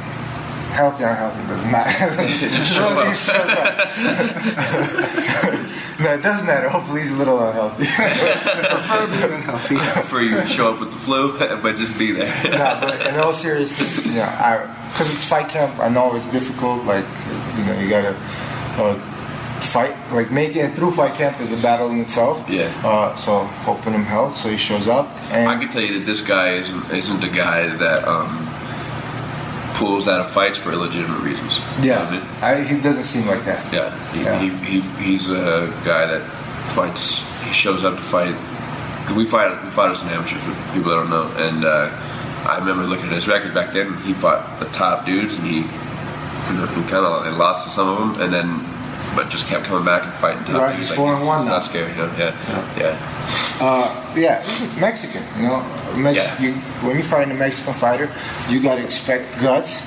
[0.73, 2.11] healthy, unhealthy doesn't matter.
[2.57, 3.15] Just show up.
[6.07, 6.23] As he shows up.
[6.23, 6.69] no, it doesn't matter.
[6.69, 7.87] Hopefully, he's a little unhealthy.
[7.87, 9.77] Preferably unhealthy.
[10.09, 12.51] For you to show up with the flu, but just be there.
[12.51, 15.79] nah, but in all seriousness, you know, I because it's fight camp.
[15.81, 16.85] I know it's difficult.
[16.85, 17.05] Like,
[17.59, 18.17] you know, you gotta
[18.79, 18.95] uh,
[19.61, 19.95] fight.
[20.13, 22.49] Like making it through fight camp is a battle in itself.
[22.49, 22.73] Yeah.
[22.85, 25.09] Uh, so hoping him health, so he shows up.
[25.31, 28.54] And I can tell you that this guy isn't isn't a guy that um,
[29.75, 31.59] pulls out of fights for illegitimate reasons.
[31.81, 32.21] You know I mean?
[32.21, 33.73] yeah, I, he doesn't seem like that.
[33.73, 34.41] Yeah, he, Yeah.
[34.41, 36.23] He, he, he's a guy that
[36.71, 37.23] fights.
[37.43, 38.35] He shows up to fight.
[39.15, 39.63] We fight.
[39.65, 41.27] We fought as an amateur for people that don't know.
[41.37, 41.91] And uh,
[42.49, 43.97] I remember looking at his record back then.
[43.99, 47.89] He fought the top dudes, and he, you know, he kind of lost to some
[47.89, 48.74] of them, and then.
[49.15, 50.89] But just kept coming back and fighting top Right, dudes.
[50.89, 51.53] he's four and one he's now.
[51.53, 52.11] Not scared, you know.
[52.19, 52.35] Yeah,
[52.79, 53.59] yeah.
[53.61, 54.43] Uh, yeah,
[54.81, 55.23] Mexican.
[55.37, 55.63] You know,
[55.97, 56.41] Mex- Yeah.
[56.43, 56.53] you,
[56.87, 58.11] when you fight a Mexican fighter,
[58.49, 59.87] you got to expect guts,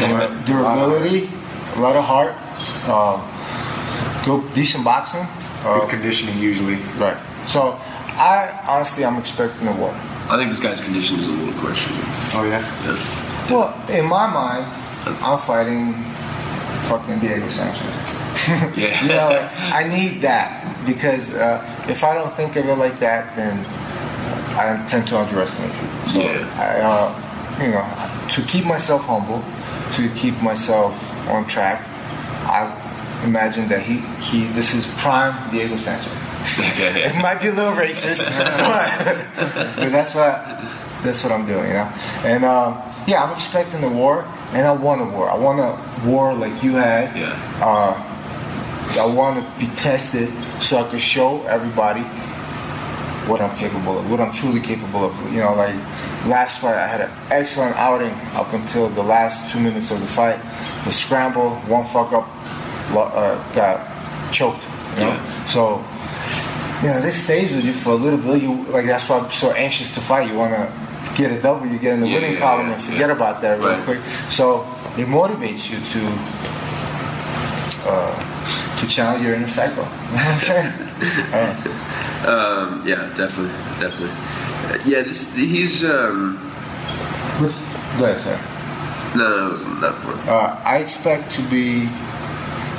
[0.00, 0.08] you
[0.46, 1.30] durability,
[1.76, 2.32] a lot of heart,
[2.88, 3.20] um,
[4.24, 5.26] good, decent boxing.
[5.64, 6.76] Uh, Good conditioning usually.
[6.98, 7.16] Right.
[7.46, 7.78] So,
[8.18, 9.90] I honestly, I'm expecting a war.
[10.28, 12.04] I think this guy's condition is a little questionable.
[12.34, 12.60] Oh yeah.
[12.84, 13.52] Yeah.
[13.52, 14.64] Well, in my mind,
[15.22, 15.92] I'm fighting
[16.92, 17.88] fucking Diego Sanchez.
[18.76, 19.02] Yeah.
[19.02, 20.48] You know, like, I need that
[20.84, 23.64] because uh, if I don't think of it like that, then
[24.58, 26.08] I tend to underestimate people.
[26.08, 26.58] So, Yeah.
[26.58, 27.08] I, uh,
[27.62, 27.86] you know,
[28.34, 29.44] to keep myself humble,
[29.96, 30.94] to keep myself
[31.28, 31.86] on track,
[32.48, 32.60] I
[33.24, 36.12] imagine that he, he this is prime Diego Sanchez.
[36.58, 38.18] It might be a little racist,
[39.78, 40.42] but, that's what
[41.04, 41.90] that's what I'm doing, you know.
[42.24, 45.30] And um, yeah, I'm expecting the war, and I want a war.
[45.30, 47.16] I want a war like you had.
[47.16, 47.38] Yeah.
[47.60, 48.08] Uh,
[49.00, 50.28] I want to be tested
[50.62, 52.02] so I can show everybody
[53.28, 55.32] what I'm capable of, what I'm truly capable of.
[55.32, 55.74] You know, like
[56.26, 60.06] last fight, I had an excellent outing up until the last two minutes of the
[60.06, 60.38] fight.
[60.84, 62.28] The scramble, one fuck up,
[62.94, 64.62] uh, got choked.
[64.96, 65.08] You know?
[65.08, 65.46] Yeah.
[65.46, 65.84] So,
[66.82, 68.42] you know, this stays with you for a little bit.
[68.42, 70.28] You like that's why I'm so anxious to fight.
[70.28, 72.74] You want to get a W, you get in the Yeah, winning yeah, column, yeah,
[72.74, 73.84] and forget about that real Right.
[73.84, 74.00] quick.
[74.30, 74.62] So
[74.96, 76.02] it motivates you to
[77.90, 79.84] uh, to challenge your inner cycle.
[80.12, 80.72] You I'm saying?
[81.32, 81.78] Uh,
[82.22, 84.10] Um, yeah, definitely, definitely.
[84.10, 86.38] Uh, Yeah, this, he's um,
[87.98, 88.38] Go ahead, sir.
[89.18, 90.28] no, no, it wasn't that one.
[90.28, 91.88] Uh, I expect to be.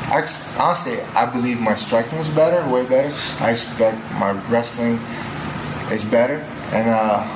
[0.07, 0.25] I
[0.57, 3.13] honestly, I believe my striking is better, way better.
[3.43, 4.97] I expect my wrestling
[5.91, 6.37] is better,
[6.71, 7.27] and uh,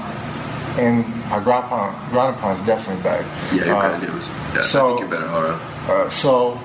[0.77, 3.25] and my ground pound, ground and pound is definitely better.
[3.55, 4.29] Yeah, your Uh, cardio was.
[4.53, 5.59] Yeah, I so- think you're better, Hara.
[5.89, 6.59] Uh, so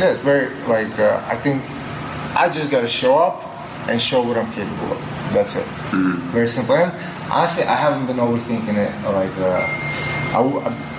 [0.00, 1.62] yeah, it's very like uh, I think
[2.36, 3.42] I just got to show up
[3.88, 4.98] and show what I'm capable of.
[5.32, 5.66] That's it.
[6.34, 6.74] Very simple.
[6.76, 6.92] And
[7.30, 8.92] honestly, I haven't been overthinking it.
[9.04, 9.66] Like uh,
[10.36, 10.90] I, I-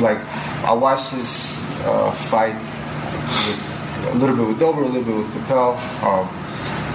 [0.00, 0.18] like
[0.64, 5.32] I watched this uh, fight with, a little bit with Dover, a little bit with
[5.34, 5.76] Capel.
[6.02, 6.28] Um,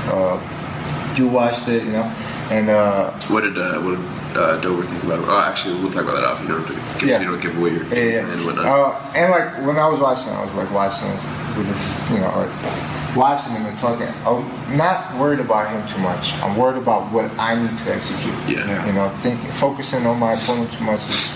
[0.10, 2.12] uh, you watched it, you know,
[2.51, 2.69] and.
[2.69, 5.25] Uh, What did uh, what did uh, Dover think about it?
[5.27, 6.41] Oh, actually, we'll talk about that off.
[6.41, 7.19] You don't have to, Yeah.
[7.21, 8.31] you don't give away your Yeah, yeah.
[8.31, 8.65] and whatnot.
[8.65, 11.10] Uh, and like when I was watching, I was like watching
[11.58, 14.10] with this, you know, like watching him and talking.
[14.27, 14.43] I'm
[14.77, 16.34] not worried about him too much.
[16.43, 18.36] I'm worried about what I need to execute.
[18.47, 18.86] Yeah.
[18.86, 21.31] You know, thinking, focusing on my opponent too much is,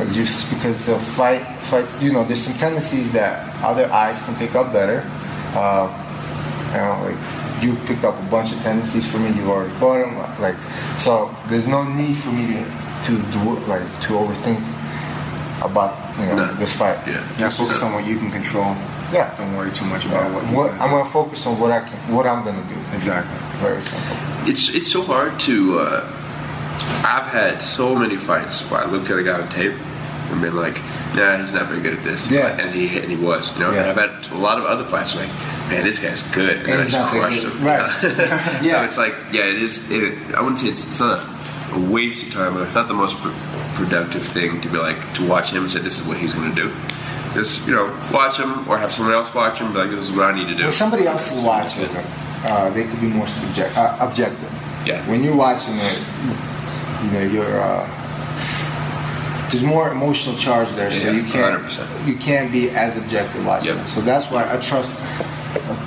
[0.00, 4.34] is useless because the fight fights, you know, there's some tendencies that other eyes can
[4.36, 5.02] pick up better.
[5.58, 5.90] Uh,
[6.70, 7.18] you know, like
[7.62, 9.28] you've picked up a bunch of tendencies for me.
[9.28, 10.16] You've already fought them.
[10.40, 10.56] Like,
[10.98, 12.64] so there's no need for me to
[13.06, 14.60] to do it, like to overthink
[15.62, 16.54] about you know No.
[16.54, 16.98] this fight.
[17.06, 17.26] Yeah.
[17.38, 18.74] Yeah, focus on what you can control.
[19.12, 19.34] Yeah.
[19.36, 20.80] Don't worry too much about what you What, can.
[20.82, 22.76] I'm gonna focus on what I can, what I'm gonna do.
[22.96, 23.36] Exactly.
[23.60, 24.16] Very simple.
[24.48, 25.80] It's it's so hard to.
[25.80, 26.16] Uh,
[27.04, 29.74] I've had so many fights where I looked at a guy on tape
[30.30, 30.76] and been like,
[31.14, 32.48] "Nah, he's not very good at this." Yeah.
[32.60, 33.52] and he and he was.
[33.54, 33.80] You know, Yeah.
[33.80, 35.28] and I've had a lot of other fights like,
[35.68, 37.52] "Man, this guy's good," and, then I just crushed good.
[37.52, 37.64] him.
[37.64, 37.90] Right.
[38.00, 38.08] so
[38.68, 38.84] Yeah.
[38.84, 39.90] it's like, yeah, it is.
[39.90, 41.20] It, I wouldn't say it's, it's not
[41.72, 43.28] a waste of time, but it's not the most pr-
[43.74, 46.54] productive thing to be like to watch him and say, "This is what he's going
[46.54, 46.72] to do."
[47.34, 49.66] Just you know, watch him or have someone else watch him.
[49.66, 50.64] And be like, this is what I need to do.
[50.64, 51.86] When somebody else is watching,
[52.44, 54.50] uh, they could be more subject, uh, objective.
[54.84, 55.08] Yeah.
[55.08, 56.02] When you're watching it,
[57.04, 57.60] you know you're.
[57.60, 57.86] Uh,
[59.50, 62.06] there's more emotional charge there, so Yeah, you can't 100%.
[62.06, 63.76] you can't be as objective watching.
[63.76, 63.86] Yep.
[63.88, 64.92] So that's why I trust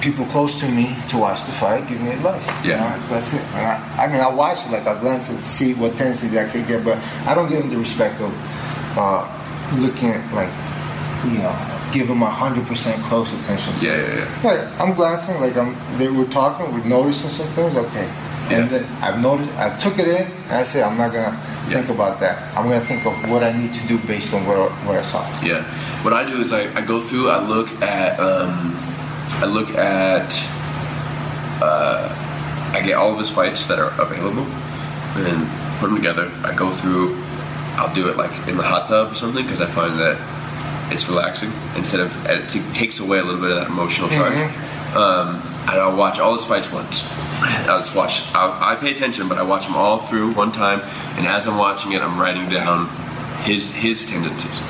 [0.02, 2.46] people close to me to watch the fight, give me advice.
[2.64, 2.80] You Yeah.
[2.80, 3.42] know, that's it.
[3.56, 6.48] And I, I mean, I watch it like I glance and see what tendencies I
[6.50, 8.32] could get, but I don't give them the respect of
[8.98, 9.26] uh,
[9.78, 10.52] looking at like
[11.26, 11.56] you know
[11.94, 13.74] give them hundred percent close attention.
[13.80, 14.48] Yeah, yeah, yeah.
[14.48, 14.68] Right.
[14.82, 15.76] I'm glancing, like I'm.
[15.98, 17.76] They were talking, we're noticing some things.
[17.78, 18.08] Okay,
[18.50, 18.58] Yeah.
[18.58, 19.52] and then I've noticed.
[19.58, 21.32] I took it in, and I said, I'm not gonna
[21.68, 21.82] Yeah.
[21.82, 22.56] think about that.
[22.58, 25.02] I'm gonna think of what I need to do based on what I, what I
[25.04, 25.24] saw.
[25.42, 25.64] Yeah.
[26.04, 28.76] What I do is I, I go through, I look at, um,
[29.42, 30.34] I look at,
[31.62, 32.10] uh,
[32.74, 34.44] I get all of his fights that are available
[35.16, 35.48] and
[35.80, 36.32] put them together.
[36.44, 37.22] I go through,
[37.76, 40.18] I'll do it like in the hot tub or something because I find that
[40.92, 44.36] it's relaxing instead of, it takes away a little bit of that emotional charge.
[44.96, 47.04] Um, and I'll watch all his fights once.
[47.68, 50.82] I'll just watch, I'll, I pay attention, but I watch them all through one time.
[51.18, 52.90] And as I'm watching it, I'm writing down
[53.44, 54.62] his his tendencies.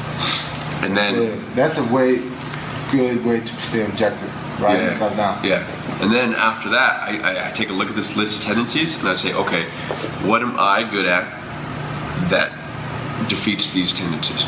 [0.83, 2.21] And then Yeah, that's a way
[2.91, 4.29] good way to stay objective.
[4.61, 5.43] Writing yeah, stuff down.
[5.43, 6.01] yeah.
[6.01, 8.97] And then after that, I, I, I take a look at this list of tendencies
[8.99, 9.63] and I say, okay,
[10.27, 11.23] what am I good at
[12.29, 12.51] that
[13.29, 14.43] defeats these tendencies?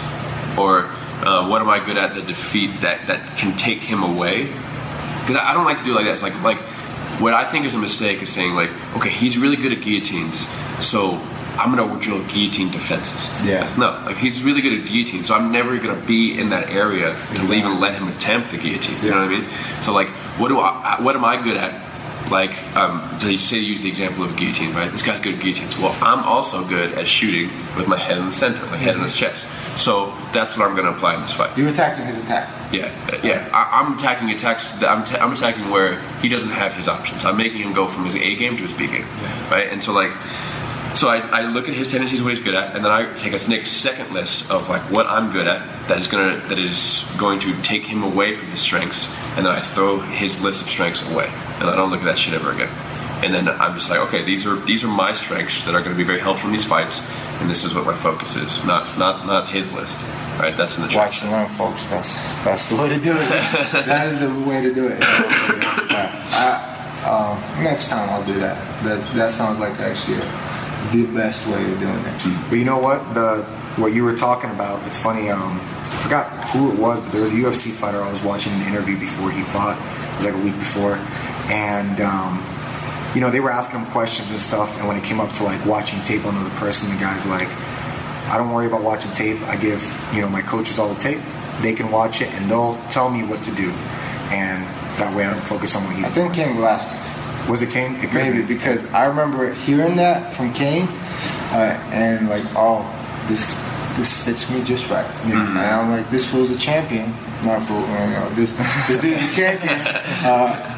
[0.58, 0.86] Or
[1.25, 4.53] uh, what am I good at that defeat that that can take him away?
[5.26, 6.14] Because I I don't like to do it like that.
[6.14, 6.60] It's like like
[7.20, 10.46] what I think is a mistake is saying like, okay, he's really good at guillotines,
[10.86, 11.14] so
[11.58, 13.30] I'm gonna drill guillotine defenses.
[13.46, 13.74] Yeah.
[13.78, 17.18] No, like he's really good at guillotine, so I'm never gonna be in that area
[17.36, 19.02] to even let him attempt the guillotine.
[19.02, 19.46] You know what I mean?
[19.82, 21.02] So like, what do I?
[21.02, 21.85] What am I good at?
[22.32, 24.92] Like, um, they say use the example of guillotine, right?
[24.92, 25.78] This guy's good at guillotines.
[25.78, 29.04] Well, I'm also good at shooting with my head in the center, my head in
[29.04, 29.46] his chest.
[29.78, 31.56] So that's what I'm gonna apply in this fight.
[31.58, 32.50] You're attacking his attack.
[32.74, 32.92] Yeah,
[33.24, 33.48] yeah.
[33.54, 34.72] I, I'm attacking attacks.
[34.80, 37.26] That I'm, ta- I'm attacking where he doesn't have his options.
[37.26, 39.06] I'm making him go from his A game to his B game,
[39.52, 39.68] right?
[39.72, 40.12] And so like,
[40.96, 43.34] so I, I look at his tendencies, what he's good at, and then I take
[43.34, 47.06] a next second list of like what I'm good at that is gonna that is
[47.18, 50.69] going to take him away from his strengths, and then I throw his list of
[50.69, 51.28] strengths away,
[51.60, 52.69] and I don't look at that shit ever again.
[53.24, 55.91] And then I'm just like, okay, these are these are my strengths that are going
[55.91, 57.02] to be very helpful in these fights,
[57.41, 59.98] and this is what my focus is, not not not his list,
[60.39, 60.56] right?
[60.56, 61.84] That's in the Watch and learn, folks.
[61.86, 63.30] That's that's the way to do it.
[63.86, 65.00] that is the way to do it.
[65.00, 66.12] Yeah.
[66.32, 68.58] I, um, next time I'll do that.
[68.84, 70.17] That that sounds like actually
[70.91, 72.50] the best way of doing it.
[72.50, 73.13] But you know what?
[73.13, 73.43] The
[73.78, 75.30] what you were talking about, it's funny.
[75.30, 75.60] Um,
[75.95, 78.67] I forgot who it was, but there was a UFC fighter I was watching an
[78.67, 79.77] interview before he fought.
[79.77, 80.95] It was like a week before,
[81.51, 82.43] and um,
[83.15, 84.75] you know they were asking him questions and stuff.
[84.77, 87.47] And when it came up to like watching tape on another person, the guy's like,
[88.29, 89.41] "I don't worry about watching tape.
[89.47, 89.81] I give
[90.13, 91.19] you know my coaches all the tape.
[91.62, 93.71] They can watch it and they'll tell me what to do,
[94.29, 94.63] and
[94.99, 97.71] that way I don't focus on what he's I think doing." King last Was it
[97.71, 97.95] Cain?
[97.95, 98.55] It maybe be.
[98.55, 100.84] because I remember hearing that from Cain,
[101.51, 102.84] uh, and like, oh,
[103.27, 103.49] this
[103.97, 105.05] this fits me just right.
[105.25, 107.13] And I'm like, this fool's a champion.
[107.43, 108.51] Not fool, you know, this
[108.88, 109.79] this dude's a champion.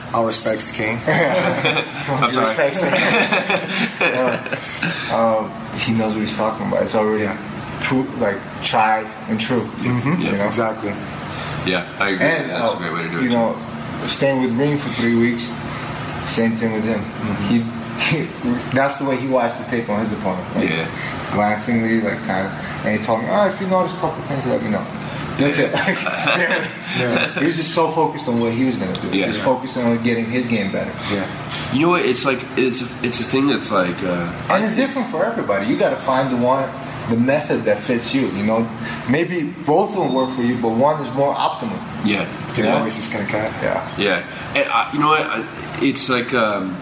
[0.13, 0.99] All respects to Cain.
[1.06, 2.47] I'm sorry.
[2.47, 2.93] Respects him.
[4.01, 6.84] Uh, um, he knows what he's talking about.
[6.84, 7.38] It's already Yeah.
[7.82, 9.62] true, like tried and true.
[9.80, 10.19] Mhm.
[10.19, 10.47] You know?
[10.47, 10.93] Exactly.
[11.65, 12.25] Yeah, I agree.
[12.25, 13.23] And That's uh, a great way to do it.
[13.23, 13.56] You know,
[14.08, 15.43] staying with Green for three weeks,
[16.25, 17.03] same thing with him.
[17.49, 17.65] He, he,
[18.74, 20.56] that's the way he watched the tape on his opponent.
[20.56, 21.34] Like, Yeah.
[21.34, 22.54] Glancingly, like kind of,
[22.86, 24.86] and he told me, oh, if you notice a couple things, let me know.
[25.38, 25.72] That's it.
[27.38, 29.08] He was just so focused on what he was going to do.
[29.10, 29.26] Yeah.
[29.26, 30.92] He was focused on getting his game better.
[31.14, 31.74] Yeah.
[31.74, 32.06] You know what?
[32.06, 35.68] It's like it's a, it's a thing that's like uh, And it's different for everybody.
[35.68, 36.68] You got to find the one,
[37.10, 38.28] the method that fits you.
[38.30, 38.68] You know,
[39.10, 41.78] maybe both of them work for you, but one is more optimal.
[42.06, 42.78] yeah, To Yeah.
[42.78, 43.52] always just kind of cat.
[43.62, 44.04] Yeah.
[44.04, 44.60] yeah.
[44.62, 45.22] And I, you know what?
[45.22, 45.46] I,
[45.86, 46.76] it's like um,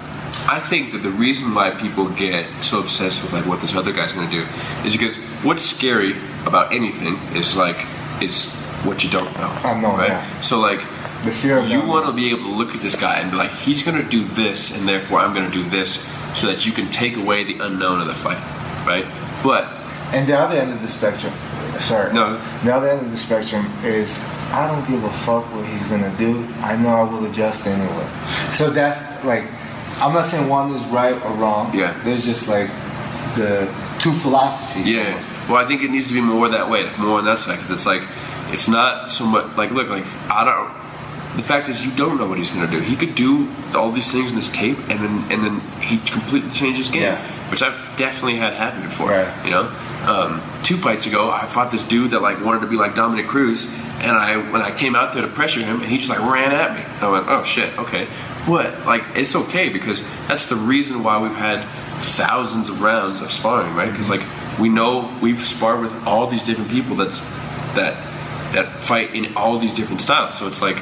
[0.47, 3.91] I think that the reason why people get so obsessed with like what this other
[3.91, 4.45] guy's going to do
[4.85, 6.13] is because what's scary
[6.45, 7.77] about anything is like
[8.21, 9.51] is what you don't know.
[9.63, 10.09] Unknown, right?
[10.09, 10.41] yeah.
[10.41, 10.79] So like,
[11.23, 13.37] The fear of you want to be able to look at this guy and be
[13.37, 16.05] like, he's going to do this, and therefore I'm going to do this,
[16.39, 18.37] so that you can take away the unknown of the fight,
[18.85, 19.05] right?
[19.43, 19.65] But
[20.13, 21.33] And the other end of the spectrum,
[21.81, 22.13] sorry.
[22.13, 22.37] No.
[22.63, 26.15] The other end of the spectrum is I don't give a fuck what he's gonna
[26.17, 26.45] do.
[26.61, 28.07] I know I will adjust anyway.
[28.53, 29.45] So that's like,
[30.01, 31.73] I'm not saying one is right or wrong.
[31.73, 31.99] Yeah.
[32.03, 32.69] There's just like
[33.35, 33.65] the
[33.99, 34.87] two philosophies.
[34.87, 35.11] Yeah.
[35.13, 35.29] almost.
[35.49, 37.69] Well, I think it needs to be more that way, more on that side, because
[37.71, 38.01] it's like,
[38.51, 40.85] it's not so much like, look, like I don't.
[41.37, 42.79] The fact is, you don't know what he's going to do.
[42.79, 46.49] He could do all these things in this tape, and then and then he completely
[46.49, 47.51] changed his game, Yeah.
[47.51, 49.09] which I've definitely had happen before.
[49.11, 49.45] Right.
[49.45, 49.63] You know,
[50.07, 53.27] um, two fights ago, I fought this dude that like wanted to be like Dominick
[53.27, 53.65] Cruz,
[53.99, 56.53] and I when I came out there to pressure him, and he just like ran
[56.53, 56.85] at me.
[57.05, 58.07] I went, oh shit, okay.
[58.47, 61.65] But like it's okay because that's the reason why we've had
[62.01, 63.89] thousands of rounds of sparring, right?
[63.89, 64.23] Because like
[64.59, 67.19] we know we've sparred with all these different people that's
[67.75, 67.95] that
[68.53, 70.37] that fight in all these different styles.
[70.37, 70.77] So it's like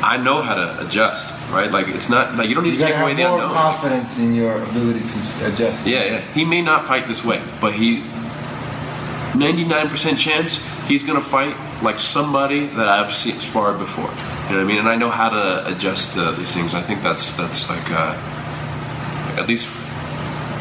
[0.00, 1.70] I know how to adjust, right?
[1.70, 3.52] Like it's not like you don't need You to take away the unknown.
[3.52, 5.86] confidence in your ability to adjust.
[5.86, 6.20] Yeah, yeah.
[6.34, 8.02] He may not fight this way, but he
[9.32, 14.10] 99% chance he's gonna fight like somebody that I've seen sparred before.
[14.10, 14.78] You know what I mean?
[14.78, 16.74] And I know how to adjust to these things.
[16.74, 18.14] I think that's that's like uh,
[19.38, 19.68] at least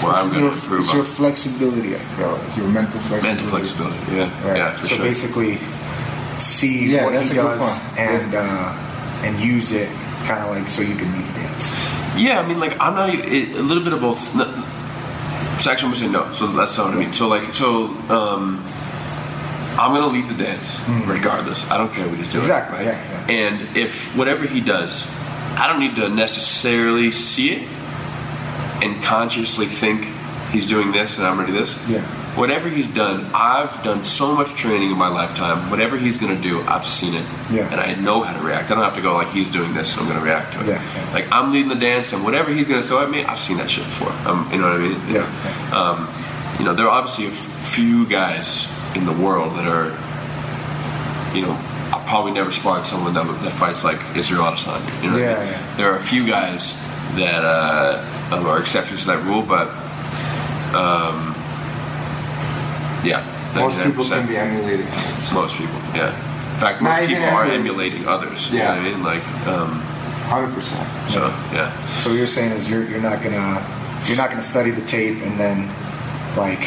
[0.04, 3.28] where I'm It's gonna your, improve it's your flexibility, I feel like, your mental flexibility.
[3.28, 4.16] mental flexibility.
[4.16, 4.58] Yeah, Right.
[4.58, 4.90] yeah, for sure.
[4.90, 5.06] so sure.
[5.06, 5.58] basically,
[6.38, 8.00] see Yeah, what that's he a does point.
[8.00, 9.90] and uh, and use it
[10.28, 11.66] kind of like so you can meet dance.
[12.16, 14.36] Yeah, I mean, like I'm not it, a little bit of both.
[14.36, 14.46] No,
[15.62, 16.32] so actually, I'm gonna say no.
[16.34, 17.14] So that's not what I mean.
[17.14, 18.64] So like, so um,
[19.80, 21.70] I'm gonna lead the dance regardless.
[21.70, 22.44] I don't care what he's doing.
[22.44, 22.86] Exactly, Right?
[22.86, 23.32] yeah, yeah.
[23.48, 25.08] And if whatever he does,
[25.58, 27.68] I don't need to necessarily see it
[28.84, 30.08] and consciously think
[30.52, 31.78] he's doing this and I'm gonna do this.
[31.88, 32.02] Yeah.
[32.38, 35.72] Whatever he's done, I've done so much training in my lifetime.
[35.72, 37.68] Whatever he's gonna do, I've seen it, Yeah.
[37.72, 38.70] and I know how to react.
[38.70, 40.68] I don't have to go like he's doing this, so I'm gonna react to it.
[40.68, 40.82] Yeah.
[41.14, 43.72] Like I'm leading the dance, and whatever he's gonna throw at me, I've seen that
[43.72, 44.14] shit before.
[44.30, 45.02] Um, you know what I mean?
[45.10, 45.26] Yeah,
[45.76, 46.08] Um,
[46.60, 49.90] you know, there are obviously a few guys in the world that are,
[51.36, 51.54] you know,
[51.94, 55.04] I probably never sparred someone that, that fights like Israel Adesanya.
[55.04, 55.52] You know what I Yeah, mean?
[55.52, 55.76] yeah.
[55.78, 56.74] There are a few guys
[57.16, 59.68] that uh, are exceptions to that rule, but
[60.76, 61.34] um,
[63.06, 63.24] yeah,
[63.56, 64.86] Most people can be emulated.
[65.34, 66.12] Most people, yeah.
[66.54, 68.02] In fact, most even people are emulating.
[68.02, 68.52] emulating others.
[68.52, 68.76] Yeah.
[68.76, 69.04] You know I mean?
[69.04, 69.82] Like, um,
[70.28, 70.62] 100%.
[71.10, 71.72] so yeah.
[72.02, 73.64] So what you're saying is you're you're not gonna
[74.06, 75.70] you're not gonna study the tape and then
[76.36, 76.60] like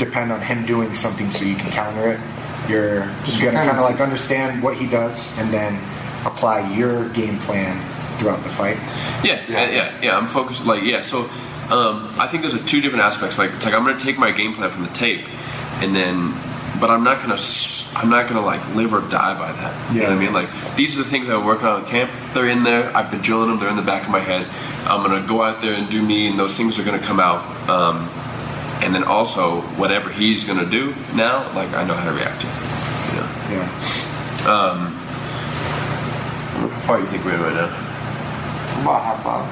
[0.00, 2.20] depend on him doing something so you can counter it.
[2.68, 5.78] You're just gonna kinda like understand what he does and then
[6.26, 7.80] apply your game plan
[8.18, 8.76] throughout the fight.
[9.24, 10.16] Yeah, yeah, yeah, yeah.
[10.16, 10.66] I'm focused.
[10.66, 11.02] Like, yeah.
[11.02, 11.30] So,
[11.70, 13.38] um, I think there's a two different aspects.
[13.38, 15.24] Like, it's like I'm gonna take my game plan from the tape,
[15.82, 16.34] and then,
[16.80, 17.40] but I'm not gonna,
[17.96, 19.92] I'm not gonna like live or die by that.
[19.94, 20.32] You know what I mean?
[20.32, 22.10] Like, these are the things I'm working on in camp.
[22.32, 22.94] They're in there.
[22.96, 23.58] I've been drilling them.
[23.58, 24.46] They're in the back of my head.
[24.86, 27.42] I'm gonna go out there and do me, and those things are gonna come out.
[27.68, 28.08] Um,
[28.82, 32.46] and then also, whatever he's gonna do now, like I know how to react to.
[32.46, 32.52] it,
[33.12, 33.28] You know.
[33.62, 34.90] Yeah.
[36.60, 37.66] How far do you think we're in right now?
[38.82, 39.42] About half hour.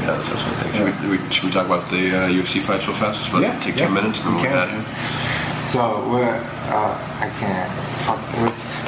[0.00, 0.74] Yeah, that's what I think.
[0.76, 3.28] Should, we, we, should we talk about the uh, UFC fights real fast?
[3.28, 5.66] About Yeah, take yeah, 10 minutes and then we we'll get out.
[5.66, 6.24] So we're,
[6.72, 7.70] uh, I can't.
[8.06, 8.20] Fuck.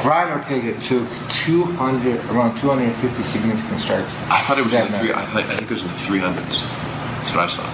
[0.03, 4.15] Brian Ortega took 200, around 250 significant strikes.
[4.31, 5.13] I thought it was in the three.
[5.13, 6.65] I, think- I think it was in the 300s.
[7.21, 7.65] That's what I saw.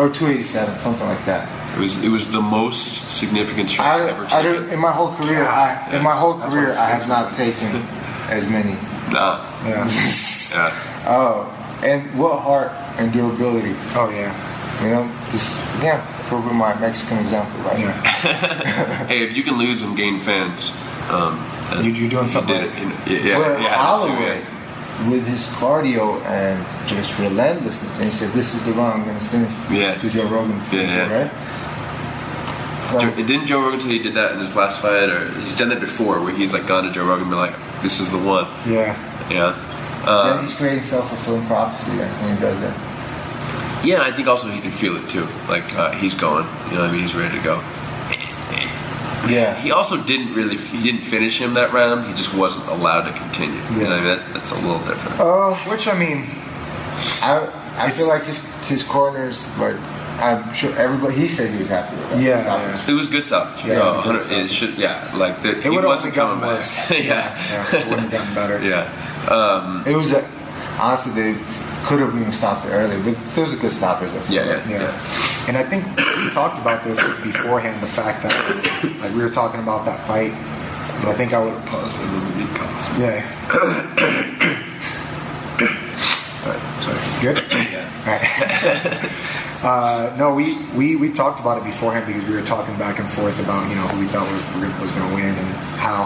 [0.00, 1.48] Or 287, something like that.
[1.76, 4.52] It was it was the most significant strikes I, ever I taken.
[4.64, 7.68] don't, in my whole career, I, in my whole That's career, I have not taken
[8.32, 8.72] as many.
[9.12, 9.44] Nah.
[9.64, 9.84] Yeah.
[10.50, 10.72] Yeah.
[11.06, 11.46] Oh,
[11.84, 13.76] and what heart and durability.
[13.94, 14.32] oh yeah.
[14.82, 17.78] You know, just again, proving my Mexican example, right?
[17.78, 19.06] Yeah.
[19.06, 20.72] Hey, if you can lose and gain fans,
[21.10, 21.38] um,
[21.84, 22.82] You- you're doing you something did right.
[22.82, 23.08] it.
[23.10, 25.10] You know, yeah, Where yeah, yeah, too, Holloway, yeah.
[25.10, 26.58] with his cardio and
[26.88, 29.94] just relentlessness, and he said, "This is the round I'm going to finish." Yeah.
[30.02, 31.12] To Joe Rogan, Yeah, yeah.
[31.22, 31.30] right?
[33.16, 35.80] Didn't Joe Rogan say he did that in his last fight, or he's done that
[35.80, 38.44] before, where he's like gone to Joe Rogan and been like, "This is the one."
[38.66, 38.94] Yeah.
[39.30, 39.54] Yeah.
[40.06, 43.84] Uh, he's creating self-fulfilling prophecy when he does that.
[43.84, 45.26] yeah, I think also he can feel it too.
[45.48, 46.46] Like uh, he's going.
[46.68, 47.60] You know, what I mean, he's ready to go.
[49.28, 49.60] Yeah.
[49.60, 50.56] He also didn't really.
[50.56, 52.06] He didn't finish him that round.
[52.06, 53.60] He just wasn't allowed to continue.
[53.72, 55.18] You know, what I mean, that, that's a little different.
[55.18, 56.26] Uh, Which I mean,
[57.20, 59.74] I I feel like his his corners like
[60.18, 62.20] I'm sure everybody he said he was happy with that.
[62.22, 62.88] Yeah, Stoppage.
[62.88, 63.60] It was good stuff.
[63.64, 64.44] Yeah, it was good hundred- stoppage.
[64.44, 64.74] it should.
[64.78, 66.74] Yeah, like the, it he would have wasn't only gotten coming worse.
[66.76, 66.90] back.
[66.90, 67.76] yeah, yeah.
[67.80, 68.58] It wouldn't have gotten better.
[68.70, 68.88] yeah.
[69.30, 70.24] Um, It was a,
[70.80, 71.34] honestly they
[71.84, 74.10] could have even stopped it early, but it was a good stoppage.
[74.10, 74.82] I feel yeah, yeah, Yeah.
[74.82, 75.48] yeah.
[75.48, 77.80] And I think we talked about this beforehand.
[77.82, 78.34] The fact that
[79.00, 80.32] like we were talking about that fight,
[81.02, 81.54] But I think I would.
[81.66, 83.02] Pause and then we need coffee.
[83.02, 83.22] Yeah.
[86.46, 87.00] Alright, sorry.
[87.22, 87.38] Good.
[87.52, 87.86] Yeah.
[88.06, 88.22] Right.
[89.66, 93.10] uh, no, we, we we talked about it beforehand because we were talking back and
[93.12, 95.48] forth about you know who we thought was, was going to win and
[95.78, 96.04] how,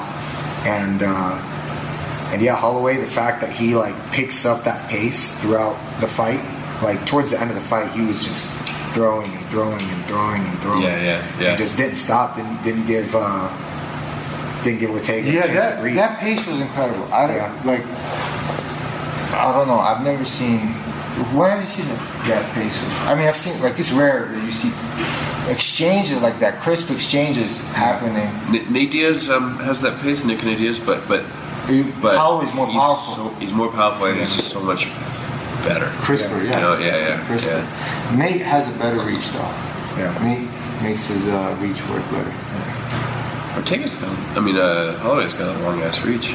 [0.64, 2.96] and uh, and yeah, Holloway.
[2.96, 6.40] The fact that he like picks up that pace throughout the fight,
[6.82, 8.50] like towards the end of the fight, he was just
[8.94, 10.82] throwing and throwing and throwing and throwing.
[10.82, 11.48] Yeah, yeah, yeah.
[11.50, 12.36] And just didn't stop.
[12.36, 13.48] Didn't didn't give uh,
[14.62, 15.96] didn't give Ortega a Yeah, chance that, to breathe.
[15.96, 17.12] that pace was incredible.
[17.12, 17.62] I Yeah.
[17.64, 17.84] like.
[19.32, 19.78] I don't know.
[19.78, 20.74] I've never seen.
[21.36, 21.86] When have you seen
[22.28, 22.78] that pace?
[23.06, 24.72] I mean, I've seen like it's rare that you see
[25.50, 28.28] exchanges like that, crisp exchanges happening.
[28.54, 31.24] N- Nate Diaz um, has that pace, Nick Nate Diaz, but but
[31.68, 33.14] You- but Holloway's more he's powerful.
[33.14, 34.86] So, he's more powerful, and he's just so much
[35.64, 35.86] better.
[36.06, 36.54] Crisper, yeah.
[36.56, 37.50] You know, yeah, yeah, Crisper.
[37.50, 38.16] yeah.
[38.16, 39.52] Nate has a better reach though.
[39.98, 40.16] Yeah.
[40.24, 40.48] Nate
[40.82, 42.32] makes his uh, reach work better.
[43.56, 46.32] Ortega's got, I mean, uh, Holloway's got a long ass reach.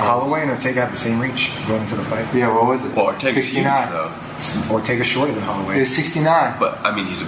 [0.00, 2.26] Holloway and Ortega have the same reach going into the fight.
[2.34, 2.94] Yeah, what was it?
[2.94, 3.90] Well, Ortega's huge 69.
[3.90, 4.12] though,
[4.74, 5.80] Ortega's shorter than Holloway.
[5.80, 6.56] It's 69.
[6.58, 7.26] but I mean, he's a,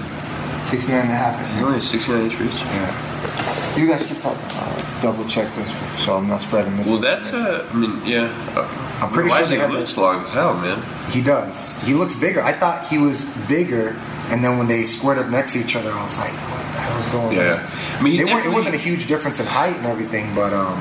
[0.71, 1.53] 69 and a half.
[1.53, 2.55] he's only a 69 inch reach.
[2.55, 3.77] Yeah.
[3.77, 4.39] You guys keep talking.
[4.57, 5.71] I'll double check this
[6.05, 6.87] so I'm not spreading this.
[6.89, 8.25] Well, that's a, I mean, yeah.
[8.57, 8.69] Uh,
[9.03, 10.83] I'm pretty why sure is they he had looks long as hell, man.
[11.11, 11.77] He does.
[11.83, 12.43] He looks bigger.
[12.43, 13.97] I thought he was bigger,
[14.31, 16.79] and then when they squared up next to each other, I was like, "What the
[16.81, 17.97] hell's going Yeah, on?" yeah.
[17.99, 20.35] I mean, he's They weren't, it definitely- wasn't a huge difference in height and everything,
[20.35, 20.79] but um,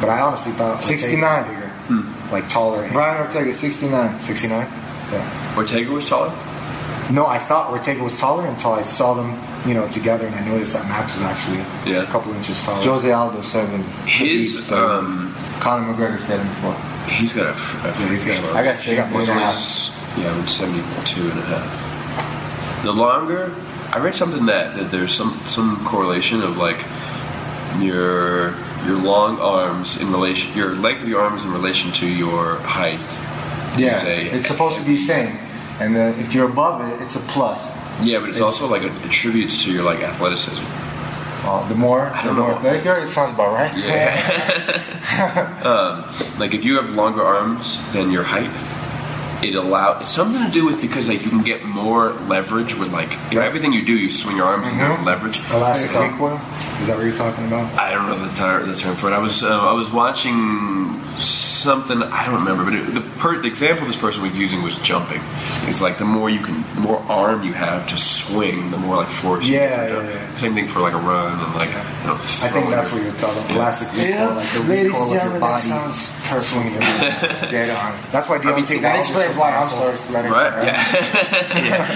[0.00, 1.44] but I honestly thought Ortega 69.
[1.48, 2.32] bigger, Hmm.
[2.32, 2.82] like taller.
[2.82, 4.20] and- Brian Ortega, 69.
[4.20, 4.66] 69.
[5.12, 5.54] Yeah.
[5.56, 6.32] Ortega was taller.
[7.10, 10.40] No, I thought Ortega was taller until I saw them, you know, together, and I
[10.40, 11.98] noticed that Max was actually Yeah.
[12.02, 12.82] a couple inches taller.
[12.82, 13.84] Jose Aldo, 7.
[14.04, 14.84] His Seven.
[14.84, 16.74] um, Conor McGregor, 74.
[17.06, 17.50] he's got a.
[17.50, 19.06] f- a Yeah, he's got a- I got They got shit.
[19.16, 19.52] He's than only half.
[19.54, 22.82] s- yeah, I'm 72 and a half.
[22.82, 23.52] The longer,
[23.92, 26.78] I read something that, that there's some some correlation of like
[27.78, 28.54] your
[28.86, 33.00] your long arms in relation, your length of your arms in relation to your height.
[33.78, 35.36] Yeah, a- it's supposed to be same.
[35.80, 37.60] And then if you're above it, it's a plus.
[38.02, 40.64] Yeah, but it's, it's- also like it attributes to your like athleticism.
[41.44, 42.56] Uh, the more, I the don't more know.
[42.56, 43.76] athletic you are, it sounds about right.
[43.76, 44.82] Yeah.
[45.64, 48.50] um, like if you have longer arms than your height,
[49.42, 52.92] it allow it's something to do with because like you can get more leverage with
[52.92, 54.96] like you know, everything you do, you swing your arms and Mhm.
[54.96, 55.40] get leverage.
[55.50, 56.40] Elastic So- recoil.
[56.80, 57.72] Is that what you're talking about?
[57.78, 59.14] I don't know the term, the term for it.
[59.14, 61.00] I was uh, I was watching
[61.66, 64.78] something I don't remember, but it, the, per, the example this person was using was
[64.78, 65.20] jumping.
[65.68, 68.96] It's like the more you can, the more arm you have to swing, the more
[68.96, 69.46] like force.
[69.46, 70.08] Yeah, get to yeah, jump.
[70.30, 70.34] yeah.
[70.36, 72.14] Same thing for like a run and like you know.
[72.16, 73.50] I think that's what you're talking about.
[73.50, 75.68] Elastic recoil, Yeah, like the ladies recoil of your gentlemen, that body.
[75.68, 76.62] sounds personal.
[76.62, 76.80] swinging your
[77.50, 77.98] Dead on.
[78.12, 80.30] That's why I mean, Deontay that That is explains so why I'm so athletic.
[80.30, 80.52] Right?
[81.66, 81.86] Yeah.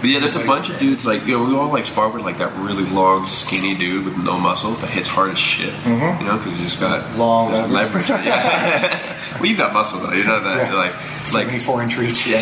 [0.00, 2.22] but yeah, there's a bunch of dudes like you know we all like spar with
[2.24, 5.72] like that really long, skinny dude with no muscle that hits hard as shit.
[5.84, 6.22] Mm-hmm.
[6.22, 8.08] You know, because he's just got Long there's leverage.
[8.08, 8.26] leverage.
[8.26, 8.79] Yeah.
[9.40, 10.12] well, you've got muscle though.
[10.12, 10.74] You know that Yeah.
[10.74, 12.26] like like 74 inch reach.
[12.34, 12.40] yeah.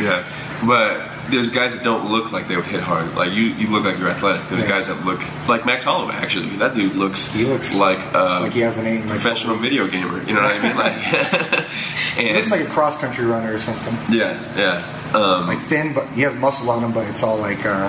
[0.00, 0.24] yeah.
[0.66, 3.14] But there's guys that don't look like they would hit hard.
[3.16, 4.48] Like you, you look like you're athletic.
[4.48, 4.68] There's Yeah.
[4.68, 6.14] guys that look like Max Holloway.
[6.14, 9.88] Actually, that dude looks He looks like uh, like he hasn't eaten, like, professional video
[9.88, 10.22] gamer.
[10.22, 10.76] You know what I mean?
[10.76, 11.66] Like,
[12.16, 13.96] He looks like a cross country runner or something.
[14.16, 14.84] yeah, yeah.
[15.18, 17.88] Um, Like thin, but he has muscle on him, but it's all like, uh,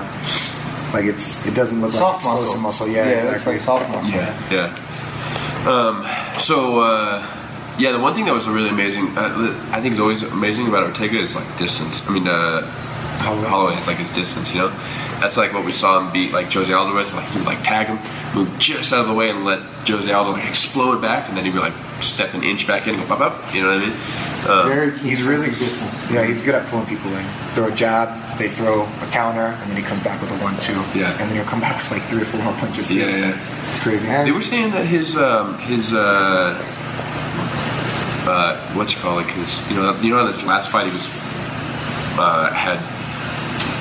[0.94, 2.44] like it's it doesn't look Soft like muscle.
[2.46, 2.88] explosive muscle.
[2.88, 3.54] Yeah, yeah, it looks exactly.
[3.54, 4.10] like soft muscle.
[4.12, 4.80] Yeah, yeah.
[5.66, 6.06] Um,
[6.38, 7.20] so uh,
[7.78, 10.84] yeah, the one thing that was really amazing, uh, I think is always amazing about
[10.84, 12.08] Ortega is like distance.
[12.08, 12.62] I mean, uh,
[13.20, 13.48] Holloway.
[13.48, 14.54] Holloway is like his distance.
[14.54, 14.70] You know,
[15.20, 17.14] that's like what we saw him beat like Jose Aldo with.
[17.14, 18.00] Like he would like tag him,
[18.36, 21.46] move just out of the way, and let Jose Aldo like explode back, and then
[21.46, 23.56] he'd be like step an inch back in, and go pop up.
[23.56, 23.94] You know what I mean?
[24.50, 25.00] Um, Very.
[25.00, 26.12] He's really distance.
[26.12, 27.26] Yeah, he's good at pulling people in.
[27.54, 30.74] Throw a jab, they throw a counter, and then he comes back with a one-two.
[30.98, 31.12] Yeah.
[31.20, 32.88] and then he'll come back with like three or four more punches.
[32.88, 32.96] too.
[32.96, 33.70] Yeah, yeah.
[33.70, 34.08] It's crazy.
[34.08, 36.58] And- They were saying that his um, his uh,
[38.26, 39.18] uh, what's it called?
[39.18, 41.08] Like his you know you know this last fight he was
[42.18, 42.80] uh, had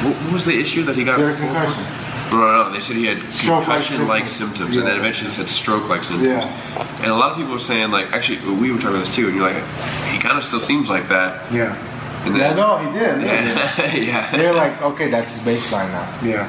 [0.05, 1.17] what, was the issue that he got?
[1.19, 1.85] Concussion.
[2.33, 2.73] No, no, no.
[2.73, 4.33] They said he had concussion-like symptoms.
[4.33, 5.01] symptoms, and then Yeah.
[5.01, 6.29] eventually said stroke-like symptoms.
[6.29, 7.03] Yeah.
[7.03, 9.27] And a lot of people were saying like, actually, we were talking about this too,
[9.29, 9.63] and you're like,
[10.11, 11.53] he kind of still seems like that.
[11.53, 11.77] Yeah,
[12.25, 13.23] And Yeah, no, he did.
[13.23, 14.37] yeah, yeah.
[14.37, 16.19] They're like, okay, that's his baseline now.
[16.23, 16.47] yeah.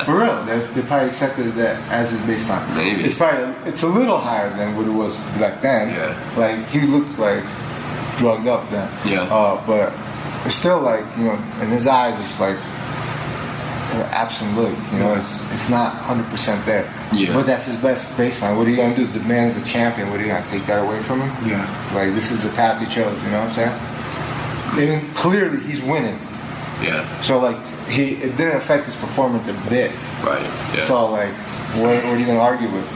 [0.04, 2.74] For real, that's, they probably accepted that as his baseline.
[2.74, 3.04] Maybe.
[3.04, 5.90] it's probably it's a little higher than what it was back then.
[5.90, 6.36] Yeah.
[6.36, 7.42] like he looked like
[8.18, 8.88] drugged up then.
[9.06, 9.22] Yeah.
[9.22, 9.92] uh, but
[10.46, 14.76] it's still like you know, in his eyes, it's like an absent look.
[14.92, 16.84] You know, it's it's not hundred percent there.
[17.12, 17.34] Yeah.
[17.34, 18.56] but that's his best baseline.
[18.56, 19.06] What are you gonna do?
[19.06, 20.10] The man's the champion.
[20.10, 21.48] What are you gonna take that away from him?
[21.48, 21.64] Yeah.
[21.94, 23.20] like this is the path he chose.
[23.24, 23.89] You know what I'm saying?
[24.74, 26.18] And clearly, he's winning.
[26.82, 27.58] yeah, So like
[27.88, 29.90] he, it didn't affect his performance a bit.
[30.22, 30.42] right.
[30.74, 30.84] Yeah.
[30.84, 31.32] So like,
[31.76, 32.86] what, what are you gonna argue with?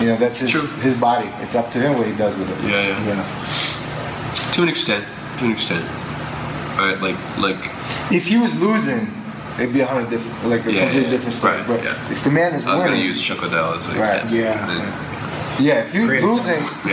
[0.00, 0.66] You know, that's his True.
[0.82, 1.28] his body.
[1.42, 2.68] It's up to him what he does with it.
[2.70, 3.06] Yeah, yeah.
[3.06, 4.50] Yeah.
[4.52, 5.04] To an extent.
[5.38, 5.84] To an extent.
[6.78, 7.70] Right, like like
[8.10, 9.06] If he was losing,
[9.60, 11.56] it'd be a hundred different, like a Yeah, completely yeah, different story.
[11.58, 12.10] right, but yeah.
[12.10, 15.11] if the man is I was winning, gonna use Chuck Liddell as like Right, Yeah.
[15.60, 16.60] Yeah, if you're Great losing,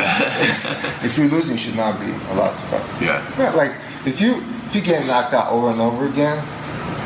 [1.04, 3.02] if you're losing, you should not be allowed to fight.
[3.02, 3.36] yeah.
[3.38, 3.74] Yeah, like
[4.06, 6.38] if you if you get knocked out over and over again,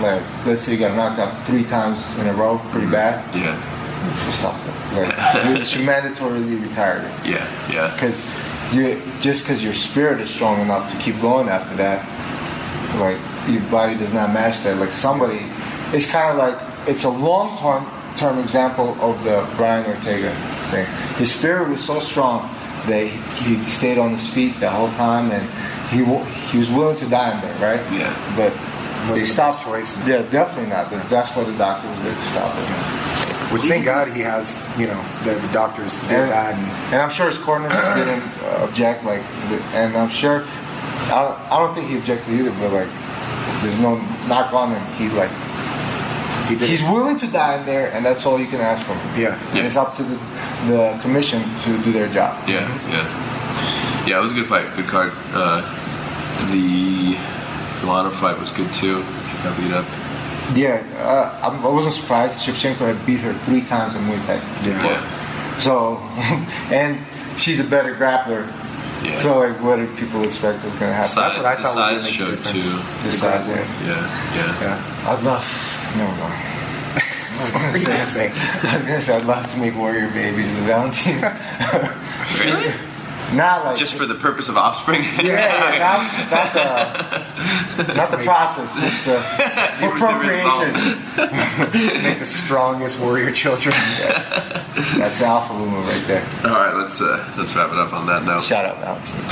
[0.02, 2.92] like let's say you got knocked out three times in a row, pretty mm-hmm.
[2.92, 3.56] bad, Yeah.
[4.26, 5.08] just stop it.
[5.08, 7.48] Like you should mandatorily retire it Yeah.
[7.72, 7.94] Yeah.
[7.94, 8.20] because
[8.74, 12.04] you just because your spirit is strong enough to keep going after that,
[13.00, 13.18] like
[13.50, 14.78] your body does not match that.
[14.78, 15.46] Like somebody,
[15.94, 20.32] it's kind of like it's a long term term example of the Brian Ortega
[21.18, 22.50] His spirit was so strong
[22.88, 23.08] that
[23.44, 25.44] he stayed on his feet the whole time, and
[25.90, 26.04] he
[26.52, 27.82] he was willing to die in there, right?
[27.94, 28.12] Yeah.
[28.36, 28.52] But
[29.10, 29.64] Wasn't they stopped.
[29.64, 29.96] choice.
[30.08, 30.90] Yeah, definitely not.
[31.10, 33.54] That's why the doctor was there to stop it.
[33.54, 34.50] Which thank God he has,
[34.80, 36.56] you know, the, the doctors did And, that.
[36.56, 39.22] And, and I'm sure his corners didn't uh, object, like,
[39.76, 40.44] and I'm sure,
[41.14, 42.90] I don't, I don't think he objected either, but like,
[43.62, 43.98] there's no
[44.28, 44.82] knock on him.
[44.98, 45.30] He like,
[46.48, 48.98] he did he's willing to die in there, and that's all you can ask from
[48.98, 49.22] him.
[49.22, 49.40] Yeah.
[49.56, 50.16] And it's up to the,
[50.68, 52.38] the commission to do their job.
[52.48, 54.18] Yeah, yeah, yeah.
[54.20, 55.12] It was a good fight, good card.
[55.34, 55.62] Uh,
[56.52, 57.18] the
[57.82, 59.04] Milano fight was good too.
[59.04, 59.86] She got beat up.
[60.56, 62.46] Yeah, uh, I'm- wasn't surprised.
[62.46, 64.36] Shevchenko had beat her three times in Muay Thai.
[64.68, 64.84] Yeah.
[64.84, 65.98] Yeah, So,
[66.74, 67.00] and
[67.38, 68.46] she's a better grappler.
[69.04, 69.18] Yeah.
[69.20, 71.12] So, like, what did people expect was going to happen?
[71.16, 72.66] That's what I the thought was gonna size make a showed difference.
[72.66, 73.08] too.
[73.08, 73.56] The size, yeah.
[73.56, 74.62] Yeah, yeah.
[74.62, 75.10] Yeah.
[75.12, 75.73] I'd love.
[75.98, 76.24] No, no.
[76.26, 78.32] I was gonna What are you say.
[78.32, 81.22] I was gonna say I'd love to make warrior babies with Valentine.
[82.40, 82.74] Really?
[83.34, 85.02] not like Just for the purpose of offspring?
[85.04, 86.54] yeah, yeah, not, not
[87.88, 89.14] the not the process, just the
[89.80, 90.74] different procreation.
[92.04, 93.74] Make the strongest warrior children.
[94.98, 96.24] That's alpha woman right there.
[96.44, 98.44] All right, let's uh, let's wrap it up on that note.
[98.44, 99.24] Shout out Valentine.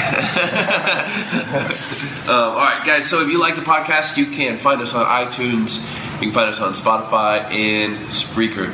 [2.28, 3.08] Um, all right, guys.
[3.08, 5.80] So if you like the podcast, you can find us on iTunes.
[6.22, 8.68] You can find us on Spotify and Spreaker.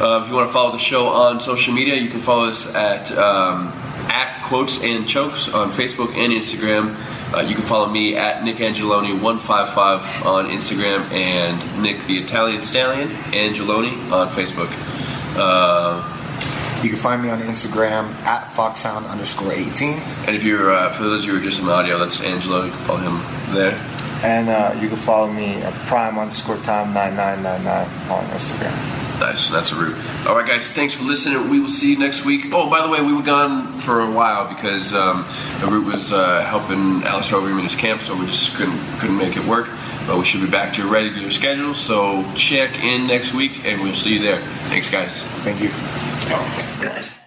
[0.00, 2.74] Uh, if you want to follow the show on social media, you can follow us
[2.74, 3.68] at um,
[4.08, 6.96] at Quotes and Chokes on Facebook and Instagram.
[7.34, 12.04] Uh, you can follow me at Nick Angeloni one five five on Instagram and Nick
[12.06, 14.70] the Italian Stallion Angeloni on Facebook.
[15.36, 16.02] Uh,
[16.82, 19.98] You can find me on Instagram at foxhound underscore 18.
[20.26, 22.64] and if you're uh, for those of you who are just in audio, that's Angelo.
[22.64, 23.20] You can follow him
[23.54, 23.76] there.
[24.22, 28.24] And uh, you can follow me at prime underscore time nine nine nine nine on
[28.26, 28.76] Instagram.
[29.20, 30.26] Nice, that's Arut.
[30.26, 31.50] All right, guys, thanks for listening.
[31.50, 32.46] We will see you next week.
[32.52, 35.26] Oh, by the way, we were gone for a while because um,
[35.62, 39.36] Root was uh, helping Alex Overeem in his camp, so we just couldn't couldn't make
[39.36, 39.68] it work.
[40.06, 41.74] But we should be back to your regular schedule.
[41.74, 44.40] So check in next week, and we'll see you there.
[44.68, 45.22] Thanks, guys.
[45.44, 47.19] Thank you.